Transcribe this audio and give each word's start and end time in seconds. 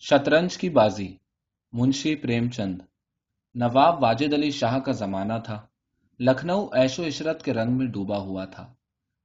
شطرنج 0.00 0.58
کی 0.58 0.70
بازی۔ 0.70 1.16
منشی 1.72 2.14
پریم 2.14 2.48
چند 2.48 2.78
نواب 3.54 4.02
واجد 4.02 4.34
علی 4.34 4.50
شاہ 4.50 4.78
کا 4.78 4.92
زمانہ 4.92 5.32
تھا۔ 5.44 5.66
لکھنؤ 6.20 6.66
ایش 6.72 6.98
و 6.98 7.06
عشرت 7.06 7.42
کے 7.42 7.52
رنگ 7.54 7.78
میں 7.78 7.86
ڈوبا 7.86 8.18
ہوا 8.18 8.44
تھا۔ 8.44 8.74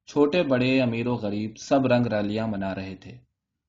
چھوٹے، 0.08 0.44
بڑے، 0.44 0.82
امیر 0.82 1.08
و 1.08 1.16
غریب 1.16 1.58
سب 1.58 1.86
رنگ 1.86 2.06
رالیاں 2.06 2.48
منا 2.48 2.76
رہے 2.76 2.96
تھے۔ 2.96 3.12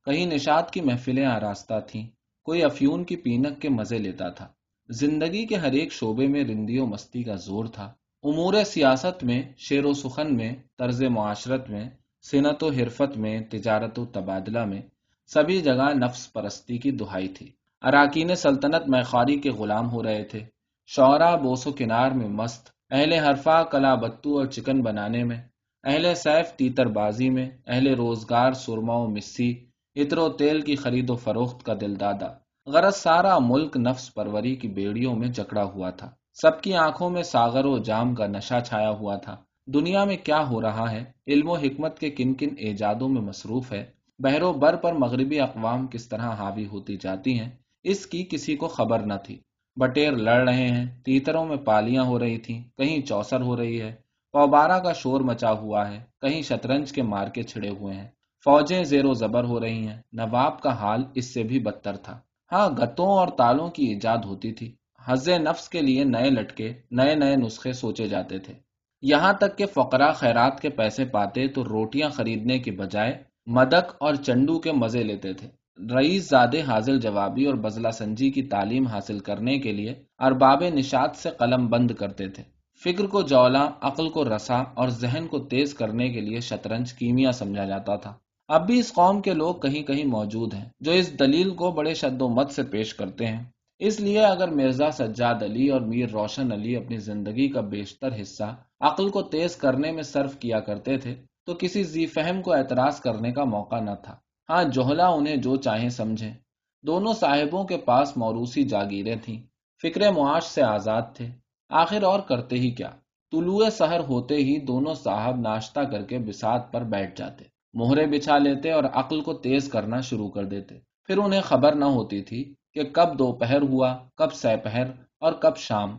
کہیں 0.05 0.27
نشاد 0.27 0.63
کی 0.73 0.81
محفلیں 0.81 1.27
آراستہ 1.27 1.75
تھیں، 1.87 2.07
کوئی 2.45 2.63
افیون 2.63 3.05
کی 3.05 3.17
پینک 3.17 3.63
کے 3.63 3.69
مزے 3.69 3.99
لیتا 3.99 4.29
تھا۔ 4.29 4.49
زندگی 4.91 5.47
کے 5.47 5.57
ہر 5.57 5.73
ایک 5.73 5.93
شعبے 5.93 6.27
میں 6.27 6.45
رندی 6.45 6.79
و 6.79 6.87
مستی 6.87 7.23
کا 7.23 7.35
زور 7.35 7.65
تھا۔ 7.65 7.93
امور 8.23 8.55
سیاست 8.65 9.25
میں 9.25 9.43
شیر 9.57 9.85
و 9.85 9.93
سخن 9.93 10.37
میں، 10.37 10.53
طرز 10.79 11.03
معاشرت 11.03 11.71
میں 11.71 11.91
صنعت 12.23 12.65
و 12.65 12.71
حرفت 12.71 13.17
میں، 13.17 13.41
تجارت 13.41 13.99
و 13.99 14.07
تبادلہ 14.07 14.65
میں 14.65 14.83
سبھی 15.27 15.61
جگہ 15.61 15.95
نفس 15.95 16.33
پرستی 16.33 16.79
کی 16.79 16.91
دہائی 16.91 17.29
تھی۔ 17.29 17.53
اراکین 17.83 18.35
سلطنت 18.35 18.89
میخاری 18.89 19.37
کے 19.37 19.51
غلام 19.51 19.91
ہو 19.91 20.03
رہے 20.03 20.25
تھے۔ 20.25 20.41
شعرا 20.87 21.35
بوس 21.35 21.67
و 21.67 21.73
کنار 21.73 22.11
میں 22.11 22.29
مست، 22.29 22.71
اہل 22.91 23.13
حرفا 23.13 23.63
کلا 23.63 23.95
بتو 23.95 24.39
اور 24.39 24.47
چکن 24.47 24.83
بنانے 24.83 25.25
میں، 25.25 25.43
اہل 25.85 26.15
سیف 26.15 26.53
تیتر 26.53 26.87
بازی 26.87 27.31
میں، 27.31 27.51
اہل 27.67 27.95
روزگار 27.95 28.53
سرما 28.53 28.95
و 28.95 29.07
مسی 29.07 29.55
عطر 29.97 30.19
و 30.19 30.29
تیل 30.29 30.61
کی 30.61 30.77
خرید 30.77 31.11
و 31.11 31.17
فروخت 31.17 31.67
کا 31.67 31.75
دل 31.81 32.01
دادا۔ 32.01 32.27
غرض 32.67 32.97
سارا 32.97 33.39
ملک 33.39 33.77
نفس 33.77 34.15
پروری 34.15 34.57
کی 34.57 34.69
بیڑیوں 34.69 35.15
میں 35.15 35.29
جکڑا 35.29 35.65
ہوا 35.65 35.91
تھا۔ 35.91 36.11
سب 36.43 36.61
کی 36.61 36.75
آنکھوں 36.75 37.11
میں 37.11 37.23
ساغر 37.23 37.65
و 37.65 37.79
جام 37.79 38.15
کا 38.15 38.27
نشہ 38.27 38.61
چھایا 38.67 38.91
ہوا 38.91 39.17
تھا۔ 39.17 39.37
دنیا 39.67 40.05
میں 40.05 40.17
کیا 40.17 40.49
ہو 40.49 40.63
رہا 40.63 40.91
ہے؟ 40.93 41.05
علم 41.27 41.51
و 41.51 41.55
حکمت 41.55 41.99
کے 41.99 42.11
کن 42.11 42.35
کن 42.35 42.49
ایجادوں 42.59 43.09
میں 43.09 43.23
مصروف 43.23 43.73
ہے۔ 43.73 43.94
بہرو 44.19 44.53
بر 44.53 44.77
پر 44.77 44.93
مغربی 44.93 45.41
اقوام 45.41 45.87
کس 45.87 46.09
طرح 46.09 46.31
حاوی 46.31 46.67
ہوتی 46.67 46.97
جاتی 46.97 47.41
ہیں، 47.41 47.51
اس 47.83 48.07
کی 48.07 48.27
کسی 48.31 48.57
کو 48.57 48.69
خبر 48.69 48.99
نہ 48.99 49.15
تھی۔ 49.25 49.41
بٹیر 49.77 50.13
لڑ 50.13 50.49
رہے 50.49 50.69
ہیں، 50.69 51.03
تیتروں 51.03 51.47
میں 51.47 51.57
پالیاں 51.57 52.05
ہو 52.05 52.19
رہی 52.19 52.39
تھیں، 52.39 52.63
کہیں 52.79 53.01
چوسر 53.01 53.41
ہو 53.41 53.57
رہی 53.57 53.81
ہے۔ 53.81 53.95
پوبارہ 54.33 54.79
کا 54.79 54.93
شور 54.93 55.21
مچا 55.21 55.53
ہوا 55.53 55.91
ہے، 55.91 56.01
کہیں 56.21 56.43
شطرنج 56.43 56.93
کے 56.93 57.03
مار 57.03 57.29
کے 57.29 57.43
چھڑے 57.43 57.69
ہوئے 57.69 57.95
ہیں۔ 57.95 58.09
فوجیں 58.45 58.85
زیر 58.85 59.05
و 59.05 59.13
زبر 59.13 59.45
ہو 59.45 59.61
رہی 59.61 59.87
ہیں، 59.87 60.03
نواب 60.13 60.61
کا 60.61 60.73
حال 60.73 61.05
اس 61.15 61.35
سے 61.35 61.43
بھی 61.43 61.59
بدتر 61.59 61.97
تھا۔ 61.97 62.21
ہاں 62.53 62.69
گتوں 62.69 63.07
اور 63.07 63.29
تالوں 63.29 63.71
کی 63.71 63.85
ایجاد 63.85 64.19
ہوتی 64.25 64.53
تھی۔ 64.53 64.75
حز 65.07 65.29
نفس 65.29 65.69
کے 65.69 65.81
لیے 65.81 66.05
نئے 66.05 66.31
لٹکے، 66.31 66.73
نئے 66.91 67.15
نئے 67.15 67.37
نسخے 67.37 67.73
سوچے 67.73 68.09
جاتے 68.09 68.39
تھے۔ 68.39 68.55
یہاں 69.03 69.33
تک 69.33 69.59
کہ 69.59 69.67
فقرا 69.67 70.13
خیرات 70.13 70.61
کے 70.61 70.69
پیسے 70.69 71.05
پاتے 71.05 71.49
تو 71.49 71.65
روٹیاں 71.65 72.09
خریدنے 72.09 72.59
کے 72.59 72.71
بجائے 72.71 73.34
مدک 73.47 73.93
اور 74.01 74.15
چنڈو 74.15 74.59
کے 74.59 74.73
مزے 74.73 75.03
لیتے 75.03 75.33
تھے۔ 75.33 75.49
رئیس 75.95 76.29
زادے 76.31 76.61
حاضل 76.61 77.01
جوابی 77.01 77.45
اور 77.45 77.55
بزلہ 77.55 77.89
سنجی 77.89 78.31
کی 78.31 78.43
تعلیم 78.43 78.87
حاصل 78.87 79.19
کرنے 79.19 79.59
کے 79.59 79.73
لیے 79.73 79.95
ارباب 80.19 80.63
نشاد 80.75 81.17
سے 81.17 81.31
قلم 81.31 81.67
بند 81.67 81.91
کرتے 81.91 82.29
تھے۔ 82.29 82.43
فکر 82.85 83.07
کو 83.07 83.23
جولا، 83.23 83.69
عقل 83.81 84.09
کو 84.09 84.25
رسا 84.25 84.55
اور 84.55 84.89
ذہن 84.89 85.27
کو 85.31 85.39
تیز 85.39 85.75
کرنے 85.75 86.09
کے 86.09 86.21
لیے 86.21 86.41
شطرنج 86.41 86.93
کیمیا 86.93 87.33
سمجھا 87.33 87.65
جاتا 87.65 87.97
تھا۔ 87.97 88.15
اب 88.49 88.67
بھی 88.67 88.79
اس 88.79 88.93
قوم 88.93 89.21
کے 89.21 89.35
لوگ 89.35 89.55
کہیں 89.55 89.83
کہیں 89.83 90.05
موجود 90.05 90.55
ہیں 90.55 90.69
جو 90.81 90.93
اس 90.93 91.19
دلیل 91.19 91.51
کو 91.51 91.71
بڑے 91.71 91.95
شد 91.95 92.23
و 92.23 92.29
مت 92.29 92.51
سے 92.51 92.63
پیش 92.63 92.95
کرتے 92.95 93.27
ہیں۔ 93.27 93.45
اس 93.79 94.01
لیے 94.01 94.21
اگر 94.21 94.49
مرزا 94.49 94.91
سجاد 94.91 95.43
علی 95.43 95.69
اور 95.69 95.81
میر 95.81 96.09
روشن 96.09 96.53
علی 96.53 96.77
اپنی 96.77 96.97
زندگی 96.97 97.49
کا 97.49 97.61
بیشتر 97.61 98.21
حصہ 98.21 98.57
عقل 98.81 99.09
کو 99.09 99.23
تیز 99.23 99.57
کرنے 99.57 99.93
میں 99.93 100.03
صرف 100.03 100.39
کیا 100.39 100.61
کرتے 100.61 100.97
تھے 100.97 101.15
تو 101.47 101.55
کسی 101.59 101.83
زی 101.83 102.07
فہم 102.07 102.43
کو 102.43 102.53
اعتراض 102.53 103.01
کرنے 103.01 103.33
کا 103.33 103.45
موقع 103.45 103.81
نہ 103.81 103.91
تھا۔ 104.03 104.17
ہاں 104.51 104.65
جوہلا 104.65 105.09
انہیں 105.09 105.37
جو 105.37 105.57
چاہیں 105.57 105.89
سمجھیں۔ 105.89 106.35
دونوں 106.83 107.13
صاحبوں 107.13 107.65
کے 107.65 107.77
پاس 107.77 108.17
موروسی 108.17 108.63
جاگیریں 108.63 109.17
تھیں۔ 109.25 109.43
فکر 109.83 110.13
معاش 110.13 110.45
سے 110.45 110.63
آزاد 110.63 111.03
تھے۔ 111.15 111.29
آخر 111.69 112.03
اور 112.03 112.21
کرتے 112.21 112.57
ہی 112.57 112.71
کیا؟ 112.71 112.91
طلوع 113.33 113.69
سحر 113.71 114.01
ہوتے 114.01 114.35
ہی 114.35 114.61
دونوں 114.61 114.95
صاحب 114.95 115.41
ناشتہ 115.41 115.81
کر 115.81 116.03
کے 116.03 116.19
بسات 116.19 116.73
پر 116.73 116.81
بیٹھ 116.81 117.19
جاتے۔ 117.19 117.45
مہرے 117.75 118.07
بچھا 118.07 118.39
لیتے 118.39 118.73
اور 118.73 118.85
عقل 118.85 119.21
کو 119.21 119.35
تیز 119.35 119.69
کرنا 119.69 120.01
شروع 120.01 120.29
کر 120.29 120.45
دیتے۔ 120.45 120.79
پھر 121.07 121.19
انہیں 121.19 121.41
خبر 121.41 121.75
نہ 121.75 121.85
ہوتی 121.85 122.23
تھی 122.23 122.55
کہ 122.75 122.83
کب 122.85 123.19
دوپہر 123.19 123.63
ہوا، 123.63 123.99
کب 124.15 124.33
سپہر 124.33 124.85
اور 125.21 125.33
کب 125.33 125.57
شام۔ 125.57 125.99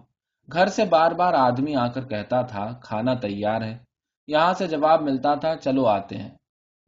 گھر 0.54 0.68
سے 0.68 0.86
بار 0.86 1.12
بار 1.12 1.34
آدمی 1.34 1.76
آ 1.76 1.88
کر 1.88 2.06
کہتا 2.06 2.42
تھا، 2.42 2.72
کھانا 2.84 3.14
تیار 3.14 3.62
ہے؟ 3.62 3.85
یہاں 4.28 4.54
سے 4.54 4.68
جواب 4.68 5.02
ملتا 5.02 5.36
تھا، 5.36 5.56
چلو 5.56 5.86
آتے 5.86 6.18
ہیں۔ 6.18 6.30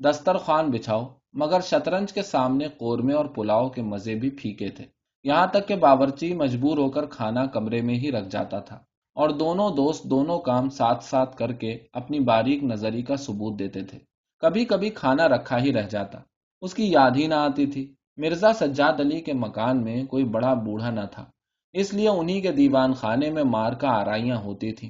دسترخوان 0.03 0.71
بچھاؤ۔ 0.71 1.07
مگر 1.33 1.59
شطرنج 1.61 2.13
کے 2.13 2.21
سامنے 2.21 2.67
قورمے 2.67 3.13
اور 3.13 3.25
پلاؤ 3.25 3.69
کے 3.69 3.81
مزے 3.81 4.15
بھی 4.15 4.29
پھیکے 4.29 4.69
تھے۔ 4.69 4.85
یہاں 5.23 5.47
تک 5.47 5.67
کہ 5.67 5.75
باورچی 5.75 6.33
مجبور 6.33 6.77
ہو 6.77 6.89
کر 6.89 7.05
کھانا 7.05 7.45
کمرے 7.45 7.81
میں 7.81 7.95
ہی 7.95 8.11
رکھ 8.11 8.29
جاتا 8.29 8.59
تھا۔ 8.59 8.75
اور 9.15 9.29
دونوں 9.29 9.75
دوست 9.75 10.03
دونوں 10.03 10.39
کام 10.39 10.69
ساتھ 10.69 11.03
ساتھ 11.03 11.37
کر 11.37 11.51
کے 11.51 11.77
اپنی 11.93 12.19
باریک 12.19 12.63
نظری 12.63 13.01
کا 13.01 13.15
ثبوت 13.15 13.59
دیتے 13.59 13.83
تھے۔ 13.83 13.99
کبھی 14.39 14.65
کبھی 14.65 14.89
کھانا 14.89 15.27
رکھا 15.27 15.59
ہی 15.59 15.73
رہ 15.73 15.87
جاتا۔ 15.87 16.19
اس 16.61 16.73
کی 16.73 16.91
یاد 16.91 17.11
ہی 17.15 17.27
نہ 17.27 17.35
آتی 17.35 17.65
تھی۔ 17.65 17.93
مرزا 18.17 18.53
سجاد 18.53 18.99
علی 18.99 19.21
کے 19.21 19.33
مکان 19.33 19.83
میں 19.83 20.03
کوئی 20.03 20.23
بڑا 20.23 20.53
بوڑھا 20.53 20.89
نہ 20.89 21.05
تھا۔ 21.11 21.25
اس 21.73 21.93
لیے 21.93 22.09
انہی 22.09 22.41
کے 22.41 22.51
دیوان 22.51 22.93
خانے 22.93 23.31
میں 23.31 23.43
مار 23.43 23.73
کا 23.73 23.89
آرائیاں 23.89 24.37
ہوتی 24.37 24.71
تھیں۔ 24.71 24.89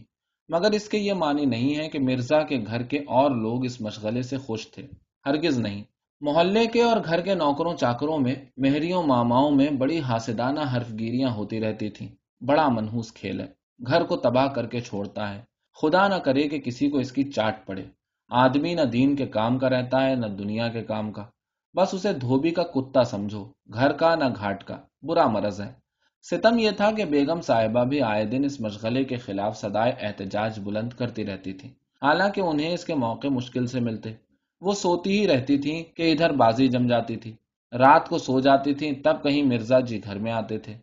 مگر 0.50 0.72
اس 0.72 0.90
کے 0.90 0.98
یہ 0.98 1.14
معنی 1.14 1.46
نہیں 1.46 1.78
ہے 1.78 1.90
کہ 1.90 2.00
مرزا 2.00 2.44
کے 2.44 2.60
گھر 2.68 2.84
کے 2.84 2.98
اور 2.98 3.32
لوگ 3.32 3.66
اس 3.66 3.82
مشغلے 3.82 4.22
سے 4.22 4.38
خوش 4.38 4.72
تھے۔ 4.72 4.88
ہرگز 5.26 5.60
نہیں۔ 5.60 5.84
محلے 6.22 6.66
کے 6.66 6.82
اور 6.82 6.98
گھر 7.06 7.22
کے 7.22 7.36
نوکروں 7.36 7.76
چاکروں 7.76 8.20
میں، 8.20 8.36
مہریوں 8.58 9.04
ماماؤں 9.04 9.52
میں 9.52 9.70
بڑی 9.70 10.00
حاسدانہ 10.00 10.60
حرف 10.76 10.90
گیریاں 11.00 11.30
ہوتی 11.30 11.60
رہتی 11.60 11.90
تھیں۔ 11.90 12.08
بڑا 12.44 12.68
منحوس 12.70 13.14
کھیل 13.14 13.40
ہے۔ 13.40 13.48
گھر 13.88 14.04
کو 14.04 14.18
تباہ 14.18 14.48
کر 14.48 14.68
کے 14.68 14.80
چھوڑتا 14.80 15.36
ہے۔ 15.36 15.42
خدا 15.82 16.08
نہ 16.08 16.16
کرے 16.16 16.44
کہ 16.44 16.60
کسی 16.60 16.90
کو 16.90 16.98
اس 16.98 17.12
کی 17.12 17.24
چاٹ 17.24 17.68
پڑے۔ 17.68 17.86
آدمی 18.30 18.74
نہ 18.74 18.82
دین 18.82 19.16
کے 19.16 19.26
کام 19.26 19.58
کا 19.58 19.70
رہتا 19.70 20.10
ہے، 20.10 20.16
نہ 20.16 20.26
دنیا 20.26 20.68
کے 20.68 20.84
کام 20.84 21.12
کا۔ 21.12 21.26
بس 21.74 21.94
اسے 21.94 22.14
دھوبی 22.14 22.52
کا 22.52 22.64
کتا 22.64 23.04
سمجھو۔ 23.04 23.46
گھر 23.74 23.92
کا 23.92 24.16
نہ 24.16 24.24
گھاٹ 24.36 24.64
کا۔ 24.64 24.78
برا 25.02 25.28
مرض 25.28 25.62
ہے۔ 25.62 25.87
ستم 26.24 26.58
یہ 26.58 26.72
تھا 26.72 26.92
کہ 26.92 27.06
بیگم 27.06 27.42
صاحبہ 27.42 27.84
بھی 27.84 28.02
آئے 28.02 28.26
دن 28.26 28.44
اس 28.46 28.62
مشغلے 28.62 29.04
کے 29.04 29.16
خلاف 29.16 29.58
سدائے 29.58 29.94
احتجاج 30.02 30.60
بلند 30.60 30.94
کرتی 30.94 31.26
رہتی 31.26 31.54
تھی۔ 31.54 31.70
حالانکہ 32.02 32.42
انہیں 32.42 32.74
اس 32.74 32.86
کے 32.86 32.96
موقع 32.96 33.28
مشکل 33.28 33.66
سے 33.66 33.80
ملتے۔ 33.80 34.14
وہ 34.62 34.74
سوتی 34.74 35.20
ہی 35.20 35.28
رہتی 35.28 35.58
تھی 35.58 35.84
کہ 35.84 36.12
ادھر 36.12 36.32
بازی 36.32 36.68
جم 36.68 36.88
جاتی 36.88 37.16
تھی۔ 37.16 37.36
رات 37.74 38.10
کو 38.10 38.18
سو 38.18 38.40
جاتی 38.40 38.74
تھی 38.74 38.96
تب 38.96 39.24
کہیں 39.24 39.44
مرزا 39.44 39.80
جی 39.80 40.04
گھر 40.04 40.20
میں 40.20 40.32
آتے 40.32 40.58
تھے۔ 40.58 40.74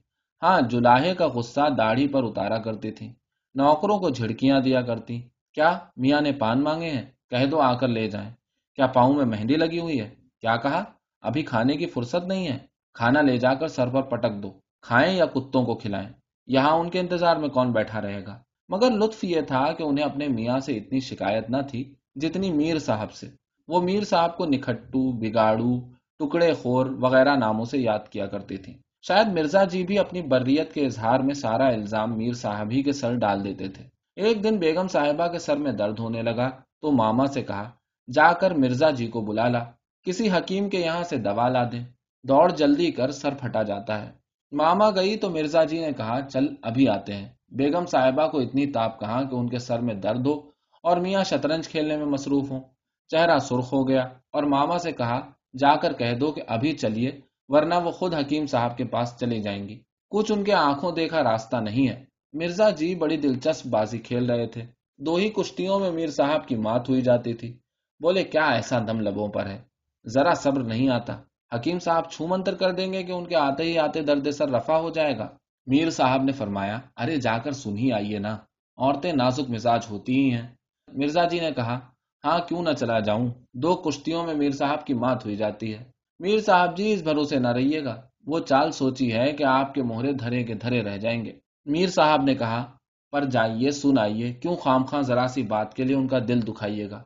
ہاں 0.43 0.61
جلاہے 0.61 1.15
کا 1.15 1.29
غصہ 1.29 1.61
داڑھی 1.79 2.09
پر 2.09 2.25
اتارا 2.25 2.59
کرتی 2.59 2.91
تھی 2.91 3.13
نوکروں 3.55 3.99
کو 3.99 4.11
جھڑکیاں 4.11 4.61
دیا 4.61 4.83
کرتی۔ 4.83 5.21
کیا 5.55 5.79
میاں 5.97 6.21
نے 6.21 6.33
پان 6.33 6.65
مانگے 6.65 6.91
ہیں؟ 6.91 7.05
کہہ 7.31 7.47
دو 7.47 7.61
آ 7.61 7.75
کر 7.75 7.89
لے 7.89 8.09
جائیں۔ 8.09 8.31
کیا 8.75 8.87
پاؤں 8.87 9.15
میں 9.15 9.25
مہندی 9.25 9.55
لگی 9.55 9.81
ہوئی 9.81 10.01
ہے؟ 10.01 10.15
کیا 10.41 10.57
کہا؟ 10.57 10.85
ابھی 11.21 11.43
کھانے 11.43 11.77
کی 11.77 11.87
فرصت 11.87 12.25
نہیں 12.27 12.49
ہے۔ 12.49 12.59
کھانا 12.95 13.21
لے 13.21 13.37
جا 13.37 13.55
کر 13.55 13.69
سر 13.69 13.89
پر 13.89 14.03
پٹک 14.03 14.43
دو۔ 14.43 14.64
کھائیں 14.85 15.17
یا 15.17 15.27
کتوں 15.27 15.65
کو 15.65 15.75
کھلائیں، 15.75 16.09
یہاں 16.47 16.73
ان 16.73 16.91
کے 16.91 17.01
انتظار 17.01 17.37
میں 17.37 17.49
کون 17.49 17.73
بیٹھا 17.73 18.01
رہے 18.03 18.25
گا؟ 18.27 18.39
مگر 18.69 18.91
لطف 18.91 19.25
یہ 19.25 19.41
تھا 19.41 19.73
کہ 19.73 19.83
انہیں 19.83 20.05
اپنے 20.05 20.29
میاں 20.29 20.59
سے 20.59 20.77
اتنی 20.77 21.01
شکایت 21.01 21.51
نہ 21.51 21.57
تھی 21.71 21.95
جتنی 22.15 22.53
میر 22.53 22.79
صاحب 22.79 23.13
سے۔ 23.13 23.27
وہ 23.69 23.81
میر 23.83 24.05
صاحب 24.05 24.37
کو 24.37 24.45
نکھٹو، 24.45 25.13
بگاڑو، 25.13 25.73
ٹکڑے 26.19 26.53
خور 26.55 26.87
وغیرہ 27.01 27.35
ناموں 27.37 27.65
سے 27.65 27.79
یاد 27.79 28.09
کیا 28.11 28.27
کرتی 28.27 28.57
تھی 28.57 28.73
شاید 29.03 29.29
مرزا 29.29 29.65
جی 29.65 29.83
بھی 29.87 29.99
اپنی 29.99 30.23
بریت 30.23 30.73
کے 30.73 30.87
اظہار 30.87 31.21
میں 31.21 31.35
سارا 31.35 31.67
الزام 31.69 32.17
میر 32.19 32.33
صاحب 32.33 32.71
ہی 32.71 32.83
کے 32.83 32.93
سر 32.93 33.15
ڈال 33.15 33.45
دیتے 33.45 33.69
تھے۔ 33.69 33.85
ایک 34.17 34.45
دن 34.45 34.57
بیگم 34.57 34.89
صاحبہ 34.89 35.27
کے 35.29 35.39
سر 35.39 35.57
میں 35.57 35.73
درد 35.73 35.99
ہونے 35.99 36.23
لگا 36.23 36.49
تو 36.81 36.93
ماما 36.93 37.27
سے 37.27 37.43
کہا، 37.43 37.71
جا 38.09 38.33
کر 38.33 38.51
مرزا 38.51 38.91
جی 38.91 39.07
کو 39.07 39.21
بلا 39.21 39.49
لا، 39.49 39.65
کسی 40.07 40.31
حکیم 40.31 40.69
کے 40.71 40.79
یہاں 40.79 41.03
سے 41.03 41.17
دوا 41.17 41.49
لا 41.49 41.65
دیں۔ 41.73 41.85
دوڑ 42.25 42.51
جلدی 42.51 42.91
کر 42.91 43.11
سر 43.11 43.35
پھٹا 43.35 43.63
جاتا 43.63 44.01
ہے۔ 44.03 44.24
ماما 44.55 44.91
گئی 44.91 45.17
تو 45.17 45.31
مرزا 45.31 45.65
جی 45.65 45.81
نے 45.81 45.93
کہا، 45.93 46.21
چل 46.33 46.47
ابھی 46.63 46.89
آتے 46.89 47.13
ہیں۔ 47.15 47.29
بیگم 47.49 47.87
صاحبہ 47.87 48.29
کو 48.29 48.41
اتنی 48.41 48.67
تاپ 48.67 49.01
کہا 49.01 49.23
کہ 49.23 49.35
ان 49.35 49.49
کے 49.49 49.59
سر 49.59 49.79
میں 49.79 49.95
درد 49.95 50.27
ہو 50.27 50.35
اور 50.83 50.97
میاں 50.97 51.25
شطرنج 51.25 51.69
کھیلنے 51.69 51.97
میں 51.97 52.07
مصروف 52.07 52.51
ہوں۔ 52.51 52.61
چہرہ 53.09 53.39
سرخ 53.39 53.73
ہو 53.73 53.89
گیا 53.89 54.01
اور 54.33 54.43
ماما 54.43 54.79
سے 54.79 54.93
کہا، 54.93 55.21
جا 55.59 55.77
کر 55.77 55.93
کہہ 55.93 56.19
دو 56.21 56.33
کہ 56.33 56.43
ابھی 56.47 56.73
چلیے، 56.73 57.21
ورنہ 57.49 57.75
وہ 57.85 57.91
خود 57.91 58.15
حکیم 58.15 58.47
صاحب 58.47 58.77
کے 58.77 58.85
پاس 58.85 59.17
چلی 59.21 59.43
جائیں 59.43 59.69
گی۔ 59.69 59.81
کچھ 60.11 60.33
ان 60.33 60.45
کے 60.45 60.53
آنکھوں 60.53 60.93
دیکھا 60.93 61.23
راستہ 61.23 61.57
نہیں 61.57 61.89
ہے۔ 61.89 62.05
مرزا 62.33 62.71
جی 62.71 62.95
بڑی 62.95 63.17
دلچسپ 63.17 63.67
بازی 63.67 63.99
کھیل 63.99 64.31
رہے 64.31 64.47
تھے۔ 64.47 64.63
دو 64.99 65.15
ہی 65.15 65.29
کشتیوں 65.29 65.81
میں 65.81 65.91
میر 65.91 66.07
صاحب 66.07 66.49
کی 66.49 66.57
مات 66.57 66.89
ہوئی 66.89 67.01
جاتی 67.01 67.35
تھی۔ 67.35 67.59
بولے، 68.01 68.25
کیا 68.25 68.47
ایسا 68.47 68.79
دم 68.79 69.01
لبوں 69.01 69.29
پر 69.29 69.47
ہے؟ 69.47 69.59
ذرا 70.07 70.35
صبر 70.35 70.63
نہیں 70.63 70.89
آتا۔ 70.89 71.17
حکیم 71.55 71.79
صاحب 71.79 72.11
چھو 72.11 72.27
منتر 72.27 72.55
کر 72.55 72.73
دیں 72.73 72.93
گے 72.93 73.03
کہ 73.03 73.13
ان 73.13 73.27
کے 73.27 73.37
آتے 73.37 73.63
ہی 73.63 73.79
آتے 73.79 74.03
درد 74.03 74.31
سر 74.31 74.49
رفا 74.49 74.79
ہو 74.79 74.91
جائے 74.91 75.19
گا۔ 75.19 75.29
میر 75.67 75.91
صاحب 75.91 76.23
نے 76.23 76.33
فرمایا، 76.33 76.79
ارے 76.97 77.17
جا 77.17 77.39
کر 77.39 77.53
سن 77.53 77.79
ہی 77.79 77.93
آئیے 77.93 78.19
نا، 78.19 78.37
عورتیں 78.77 79.13
نازک 79.13 79.51
مزاج 79.51 79.87
ہوتی 79.91 80.25
ہی 80.25 80.35
ہیں۔ 80.35 80.47
مرزا 80.93 81.25
جی 81.25 81.41
نے 81.41 81.51
کہا 81.57 81.81
ہاں 82.25 82.39
کیوں 82.49 82.63
نہ 82.63 82.71
چلا 82.71 83.01
جاؤں؟ 83.01 83.29
دو 83.55 83.75
کشتیوں 83.75 84.27
میں 84.27 84.35
میر 84.35 84.51
صاحب 84.51 84.87
کی 84.87 84.95
مات 84.95 85.25
ہوئی 85.25 85.37
جاتی 85.37 85.75
ہے۔ 85.75 85.85
میر 86.21 86.41
صاحب 86.41 86.77
جی 86.77 86.93
اس 86.93 87.03
بھروسے 87.03 87.39
نہ 87.39 87.49
رہیے 87.49 87.85
گا۔ 87.85 88.01
وہ 88.27 88.39
چال 88.39 88.71
سوچی 88.71 89.13
ہے 89.13 89.33
کہ 89.33 89.45
آپ 89.45 89.75
کے 89.75 89.83
مہرے 89.83 90.13
دھرے 90.13 90.45
کے 90.45 90.55
دھرے 90.55 90.83
رہ 90.83 90.97
جائیں 90.97 91.25
گے۔ 91.25 91.33
میر 91.67 91.89
صاحب 91.89 92.23
نے 92.23 92.35
کہا، 92.35 92.65
پر 93.13 93.25
جائیے، 93.25 93.71
سن 93.71 93.99
آئیے۔ 93.99 94.33
کیوں 94.33 94.57
خام 94.57 94.85
خاں 94.85 95.03
ذرا 95.03 95.27
سی 95.29 95.43
بات 95.43 95.75
کے 95.75 95.85
لیے 95.85 95.97
ان 95.97 96.09
کا 96.09 96.19
دل 96.29 96.41
دکھائیے 96.43 96.91
گا؟ 96.91 97.03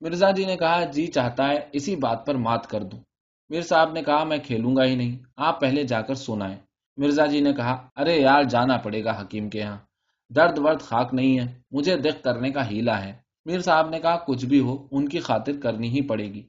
مرزا 0.00 0.30
جی 0.30 0.44
نے 0.44 0.56
کہا 0.56 0.84
جی 0.84 1.06
چاہتا 1.06 1.48
ہے، 1.48 1.58
اسی 1.72 1.96
بات 1.96 2.26
پر 2.26 2.34
مات 2.34 2.66
کر 2.66 2.82
دوں۔ 2.82 3.00
میر 3.52 3.62
صاحب 3.62 3.92
نے 3.92 4.02
کہا، 4.02 4.24
میں 4.24 4.38
کھیلوں 4.38 4.76
گا 4.76 4.84
ہی 4.84 4.94
نہیں، 4.94 5.16
آپ 5.36 5.60
پہلے 5.60 5.84
جا 5.84 6.02
کر 6.02 6.14
سنائیں 6.14 6.56
مرزا 6.96 7.26
جی 7.26 7.40
نے 7.40 7.52
کہا، 7.52 7.88
ارے 7.96 8.16
یار، 8.16 8.42
جانا 8.42 8.76
پڑے 8.76 9.04
گا 9.04 9.20
حکیم 9.20 9.50
کے 9.50 9.58
یہاں۔ 9.58 9.76
درد 10.28 10.58
ورد 10.58 10.80
خاک 10.80 11.14
نہیں 11.14 11.38
ہے، 11.38 11.46
مجھے 11.70 11.96
دیکھ 11.96 12.22
کرنے 12.22 12.50
کا 12.50 12.70
ہیلا 12.70 13.04
ہے۔ 13.04 13.12
میر 13.44 13.60
صاحب 13.60 13.88
نے 13.88 14.00
کہا، 14.00 14.16
کچھ 14.16 14.46
بھی 14.46 14.60
ہو، 14.60 14.86
ان 14.90 15.08
کی 15.08 15.20
خاطر 15.20 15.52
کرنی 15.62 15.88
ہی 15.88 16.00
پڑے 16.00 16.24
گی۔ 16.24 16.42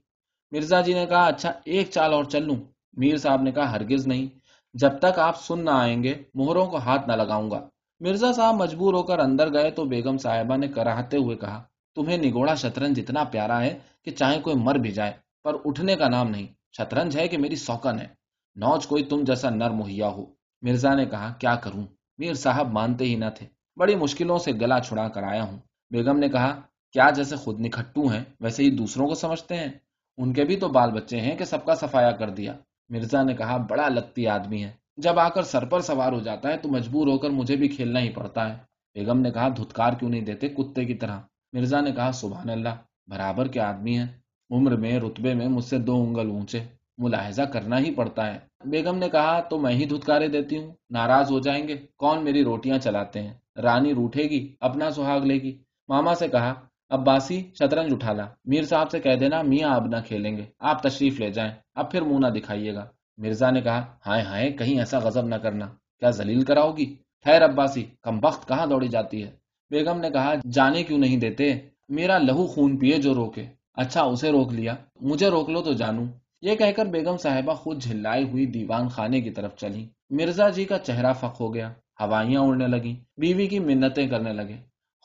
مرزا 0.52 0.82
جی 0.82 0.94
نے 0.94 1.06
کہا 1.06 1.26
اچھا 1.26 1.52
ایک 1.66 1.90
چال 1.90 2.14
اور 2.14 2.24
چل 2.24 2.44
لوں 2.44 2.56
میر 2.94 3.18
صاحب 3.18 3.42
نے 3.42 3.52
کہا، 3.52 3.72
ہرگز 3.72 4.08
نہیں، 4.08 4.28
جب 4.74 5.00
تک 5.00 5.20
آپ 5.20 5.44
سن 5.44 5.66
نہ 5.66 5.70
آئیں 5.70 6.04
گے، 6.04 6.24
مہروں 6.34 6.66
کو 6.66 6.78
ہاتھ 6.78 7.08
نہ 7.08 7.14
لگاؤں 7.14 7.52
گا۔ 7.52 7.68
مرزا 8.00 8.34
صاحب 8.34 8.56
مجبور 8.56 8.94
ہو 8.94 9.04
کر 9.04 9.20
اندر 9.20 9.54
گئے 9.54 9.72
تو 9.72 9.86
بیگم 9.86 10.18
صاحبہ 10.18 10.58
نے 10.58 10.68
کراہتے 10.68 11.18
ہوئے 11.18 11.38
کہا، 11.38 11.64
تمہیں 11.96 12.18
نگوڑا 12.18 12.56
شطرنج 12.56 13.00
اتنا 13.00 13.24
پیارا 13.24 13.62
ہے 13.62 13.80
کہ 14.06 14.12
چاہے 14.12 14.42
کوئی 14.42 14.56
مر 14.56 14.76
بھی 14.76 14.92
جائے، 14.92 15.12
پر 15.44 15.56
اٹھنے 15.66 15.96
کا 15.96 16.10
نام 16.10 16.30
نہیں۔ 16.30 16.63
شطرنج 16.78 17.18
ہے 17.18 17.28
کہ 17.28 17.38
میری 17.38 17.56
سوکن 17.56 18.00
ہے۔ 18.00 18.08
نوج 18.56 18.88
کوئی 18.88 19.04
تم 19.04 19.24
جیسا 19.24 19.50
نر 19.50 19.70
مہیا 19.70 20.08
ہو۔ 20.08 20.26
مرزا 20.62 20.96
نے 20.96 21.06
کہا، 21.06 21.34
کیا 21.40 21.56
کروں؟ 21.56 21.84
میر 22.18 22.34
صاحب 22.34 22.72
مانتے 22.72 23.06
ہی 23.06 23.16
نہ 23.16 23.26
تھے۔ 23.36 23.48
بڑی 23.76 23.96
مشکلوں 23.96 24.38
سے 24.38 24.52
گلا 24.52 24.80
چھڑا 24.80 25.08
کر 25.10 25.24
آیا 25.24 25.44
ہوں۔ 25.44 25.58
بیگم 25.92 26.20
نے 26.20 26.30
کہا، 26.30 26.62
کیا 26.92 27.10
جیسے 27.10 27.36
خود 27.36 27.60
نکھٹو 27.60 28.08
ہیں، 28.08 28.24
ویسے 28.40 28.64
ہی 28.64 28.70
دوسروں 28.70 29.08
کو 29.08 29.16
سمجھتے 29.16 29.56
ہیں۔ 29.56 29.72
ان 30.18 30.34
کے 30.34 30.44
بھی 30.44 30.56
تو 30.56 30.68
بال 30.68 30.92
بچے 30.92 31.22
ہیں 31.22 31.36
کہ 31.36 31.46
سب 31.46 31.66
کا 31.66 31.76
سفایا 31.76 32.12
کر 32.12 32.30
دیا 32.30 32.54
مرزا 32.90 33.24
نے 33.24 33.34
کہا، 33.34 33.58
بڑا 33.58 33.90
لگتی 33.90 34.28
آدمی 34.28 34.64
ہے 34.64 34.72
جب 34.98 35.20
آ 35.20 35.30
کر 35.30 35.44
سر 35.44 35.66
پر 35.66 35.80
سوار 35.80 36.12
ہو 36.12 36.20
جاتا 36.20 36.50
ہے 36.50 36.58
تو 36.58 36.70
مجبور 36.70 37.08
ہو 37.08 37.18
کر 37.18 37.30
مجھے 37.30 37.56
بھی 37.56 37.68
کھیلنا 37.68 38.00
ہی 38.00 38.10
پڑتا 38.10 38.50
ہے 38.50 38.58
بیگم 38.94 39.20
نے 39.20 39.32
کہا، 39.32 39.50
دھتکار 39.50 39.94
کیوں 39.94 40.10
نہیں 40.10 40.22
دیتے 40.22 40.48
کتے 40.48 40.86
کی 40.86 40.94
طرح 40.94 41.20
مرزا 41.54 41.82
نے 41.82 41.92
کہا، 41.92 42.12
سبحان 42.12 42.50
اللہ، 42.50 42.76
برابر 43.08 43.48
کے 43.48 43.60
آدمی 43.60 43.98
ہیں۔ 43.98 44.08
عمر 44.54 44.76
میں، 44.76 45.00
رتبے 45.00 45.34
میں 45.34 45.48
مجھ 45.48 45.66
سے 45.66 45.78
دو 45.78 46.04
انگل 46.04 46.30
اونچے، 46.30 46.60
ملاحظہ 46.98 47.42
کرنا 47.42 47.80
ہی 47.80 47.94
پڑتا 47.94 48.34
ہے۔ 48.34 48.40
بیگم 48.66 48.98
نے 48.98 49.10
کہا، 49.10 49.40
تو 49.40 49.60
میں 49.60 49.74
ہی 49.74 49.86
دھتکارے 49.86 50.28
دیتی 50.28 50.58
ہوں، 50.58 50.74
ناراض 50.90 51.32
ہو 51.32 51.40
جائیں 51.40 51.68
گے، 51.68 51.76
کون 51.98 52.24
میری 52.24 52.44
روٹیاں 52.44 52.78
چلاتے 52.78 53.22
ہیں؟ 53.22 53.34
رانی 53.62 53.94
روٹے 53.94 54.24
گی، 54.24 54.54
اپنا 54.60 54.90
سہاگ 54.90 55.20
لے 55.20 55.34
گی۔ 55.34 55.58
ماما 55.88 56.16
سے 56.16 56.28
کہا 56.28 56.54
اب 56.90 57.06
باسی 57.06 57.44
شطرنج 57.54 57.94
اٹھا 57.94 58.14
لا۔ 58.14 58.26
میر 58.46 58.64
صاحب 58.64 58.92
سے 58.92 59.00
کہہ 59.00 59.16
دینا، 59.16 59.42
میاں 59.42 59.76
اب 59.76 59.86
نہ 59.86 59.96
کھیلیں 60.08 60.38
گے، 60.38 60.46
آپ 60.60 60.84
تشریف 60.84 61.20
لے 61.20 61.30
جائیں۔ 61.30 61.52
اب 61.76 61.92
پھر 61.92 62.02
منہ 62.02 62.28
نہ 62.28 62.28
دکھائیے 62.28 62.74
گا۔ 62.74 62.86
مرزا 63.18 63.50
نے 63.50 63.62
کہا، 63.62 63.86
ہائے 64.06 64.22
ہائے، 64.22 64.52
کہیں 64.52 64.80
ایسا 64.80 65.00
غضب 65.00 65.26
نہ 65.26 65.36
کرنا۔ 65.36 65.66
کیا 66.00 66.10
زلیل 66.10 66.44
کراؤ 66.44 66.72
گی؟ 66.72 66.96
ٹھہر 67.24 67.46
عباسی، 67.46 67.86
کم 68.02 68.20
بخت 68.20 68.48
کہاں 68.48 68.68
دوڑی 68.68 68.88
جاتی 68.88 69.24
ہے؟ 69.24 69.32
بیگم 69.70 70.00
نے 70.00 70.10
کہا، 70.10 70.34
جانے 70.52 70.84
کیوں 70.84 71.00
نہیں 71.00 71.18
دیتے؟ 71.18 71.54
میرا 71.90 72.18
لہو 72.18 72.48
خون 72.48 72.78
پیے 72.78 72.98
جو 72.98 73.14
روکے۔ 73.14 73.63
اچھا 73.74 74.02
اسے 74.02 74.32
روک 74.32 74.54
لیا۔ 74.54 74.76
مجھے 75.02 75.28
روک 75.30 75.50
لو 75.50 75.62
تو 75.62 75.74
جانوں۔ 75.74 76.06
یہ 76.42 76.56
کہہ 76.56 76.72
کر 76.76 76.86
بیگم 76.86 77.18
صاحبہ 77.18 77.54
خود 77.54 77.82
جھلائی 77.82 78.24
ہوئی 78.30 78.46
دیوان 78.46 78.88
خانے 78.88 79.22
کی 79.22 79.30
طرف 79.30 79.56
چلی۔ 79.56 79.88
مرزا 80.10 80.50
جی 80.50 80.66
کا 80.66 80.80
چہرہ 80.80 81.14
فق 81.14 81.42
ہو 81.42 81.54
گیا۔ 81.54 81.74
ہوائیاں 82.00 82.42
اڑنے 82.42 82.68
لگی 82.68 82.96
بیوی 83.18 83.48
کی 83.48 83.60
منتیں 83.60 84.08
کرنے 84.08 84.34
لگے 84.34 84.58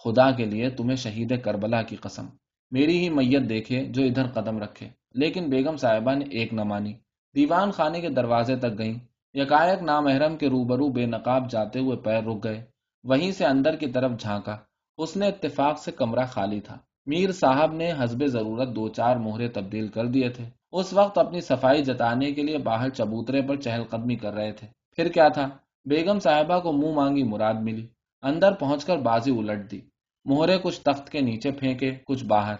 خدا 0.04 0.30
کے 0.30 0.44
لیے 0.44 0.70
تمہیں 0.70 0.96
شہید 0.96 1.42
کربلا 1.42 1.82
کی 1.82 1.96
قسم۔ 1.96 2.26
میری 2.70 2.98
ہی 2.98 3.08
میت 3.08 3.48
دیکھے 3.48 3.84
جو 3.84 4.02
ادھر 4.02 4.26
قدم 4.26 4.58
رکھے۔ 4.58 4.88
لیکن 5.14 5.50
بیگم 5.50 5.76
صاحبہ 5.76 6.14
نے 6.14 6.24
ایک 6.30 6.54
نہ 6.54 6.62
مانی۔ 6.62 6.92
دیوان 7.34 7.70
خانے 7.70 8.00
کے 8.00 8.08
دروازے 8.08 8.56
تک 8.56 8.78
گئیں۔ 8.78 8.94
یکایک 9.34 9.82
نامحرم 9.82 10.36
کے 10.36 10.48
روبرو 10.48 10.88
بے 10.88 11.06
نقاب 11.06 11.50
جاتے 11.50 11.78
ہوئے 11.78 11.96
پیر 11.96 12.22
رک 12.22 12.44
گئے۔ 12.44 12.64
وہیں 13.04 13.32
سے 13.32 13.44
اندر 13.44 13.76
کی 13.76 13.86
طرف 13.86 14.20
جھانکا۔ 14.20 14.56
اس 14.98 15.16
نے 15.16 15.28
اتفاق 15.28 15.78
سے 15.78 15.92
کمرہ 15.92 16.26
خالی 16.26 16.60
تھا۔ 16.60 16.78
میر 17.10 17.32
صاحب 17.32 17.72
نے 17.72 17.92
حسب 17.92 18.26
ضرورت 18.26 18.68
دو 18.76 18.88
چار 18.88 19.16
موہرے 19.16 19.48
تبدیل 19.48 19.88
کر 19.88 20.06
دیے 20.06 20.28
تھے۔ 20.28 20.44
اس 20.72 20.92
وقت 20.92 21.18
اپنی 21.18 21.40
صفائی 21.40 21.82
جتانے 21.82 22.32
کے 22.32 22.42
لیے 22.42 22.58
باہر 22.58 22.88
چبوترے 22.88 23.42
پر 23.42 23.56
چہل 23.56 23.84
قدمی 23.84 24.16
کر 24.16 24.32
رہے 24.32 24.52
تھے۔ 24.52 24.66
پھر 24.96 25.08
کیا 25.08 25.28
تھا؟ 25.28 25.48
بیگم 25.84 26.18
صاحبہ 26.18 26.60
کو 26.60 26.72
منہ 26.72 26.94
مانگی 26.94 27.22
مراد 27.22 27.54
ملی۔ 27.54 27.86
اندر 28.22 28.52
پہنچ 28.52 28.84
کر 28.84 28.96
بازی 28.96 29.38
الٹ 29.38 29.70
دی۔ 29.70 29.80
موہرے 30.24 30.58
کچھ 30.62 30.80
تخت 30.80 31.10
کے 31.10 31.20
نیچے 31.20 31.50
پھینکے، 31.50 31.94
کچھ 32.06 32.24
باہر۔ 32.24 32.54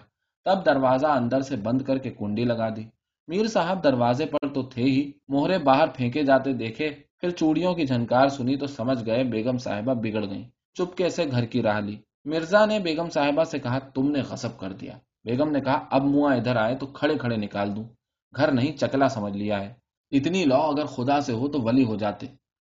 تب 0.44 0.66
دروازہ 0.66 1.06
اندر 1.06 1.40
سے 1.40 1.56
بند 1.56 1.82
کر 1.82 1.98
کے 1.98 2.10
کنڈی 2.10 2.44
لگا 2.44 2.68
دی۔ 2.68 2.84
میر 3.28 3.46
صاحب 3.46 3.84
دروازے 3.84 4.26
پر 4.26 4.48
تو 4.54 4.62
تھے 4.62 4.82
ہی۔ 4.82 5.12
موہرے 5.28 5.58
باہر 5.58 5.88
پھینکے 5.94 6.22
جاتے 6.22 6.52
دیکھے، 6.52 6.90
پھر 7.18 7.30
چوڑیوں 7.30 7.74
کی 7.74 7.86
جھنکار 7.86 8.28
سنی 8.28 8.56
تو 8.56 8.66
سمجھ 8.66 9.06
گئے 9.06 9.24
بیگم 9.24 9.58
صاحبہ 9.58 9.94
بگڑ 9.94 10.26
گئیں۔ 10.30 10.48
چپکے 10.74 11.08
سے 11.08 11.24
گھر 11.30 11.44
کی 11.44 11.62
راہ 11.62 11.80
لی۔ 11.80 11.96
مرزا 12.24 12.66
نے 12.66 12.78
بیگم 12.78 13.10
صاحبہ 13.10 13.44
سے 13.44 13.58
کہا، 13.58 13.78
تم 13.78 14.10
نے 14.10 14.20
غصب 14.20 14.58
کر 14.58 14.72
دیا۔ 14.72 14.98
بیگم 15.24 15.50
نے 15.50 15.60
کہا، 15.60 15.84
اب 15.90 16.04
منہ 16.04 16.34
ادھر 16.34 16.56
آئے 16.56 16.76
تو 16.76 16.86
کھڑے 16.86 17.18
کھڑے 17.18 17.36
نکال 17.36 17.76
دوں۔ 17.76 17.84
گھر 18.36 18.52
نہیں، 18.52 18.76
چکلا 18.76 19.08
سمجھ 19.08 19.36
لیا 19.36 19.60
ہے۔ 19.60 19.74
اتنی 20.10 20.44
لو، 20.44 20.56
اگر 20.56 20.84
خدا 20.84 21.20
سے 21.20 21.32
ہو 21.32 21.48
تو 21.48 21.60
ولی 21.60 21.84
ہو 21.84 21.96
جاتے۔ 21.96 22.26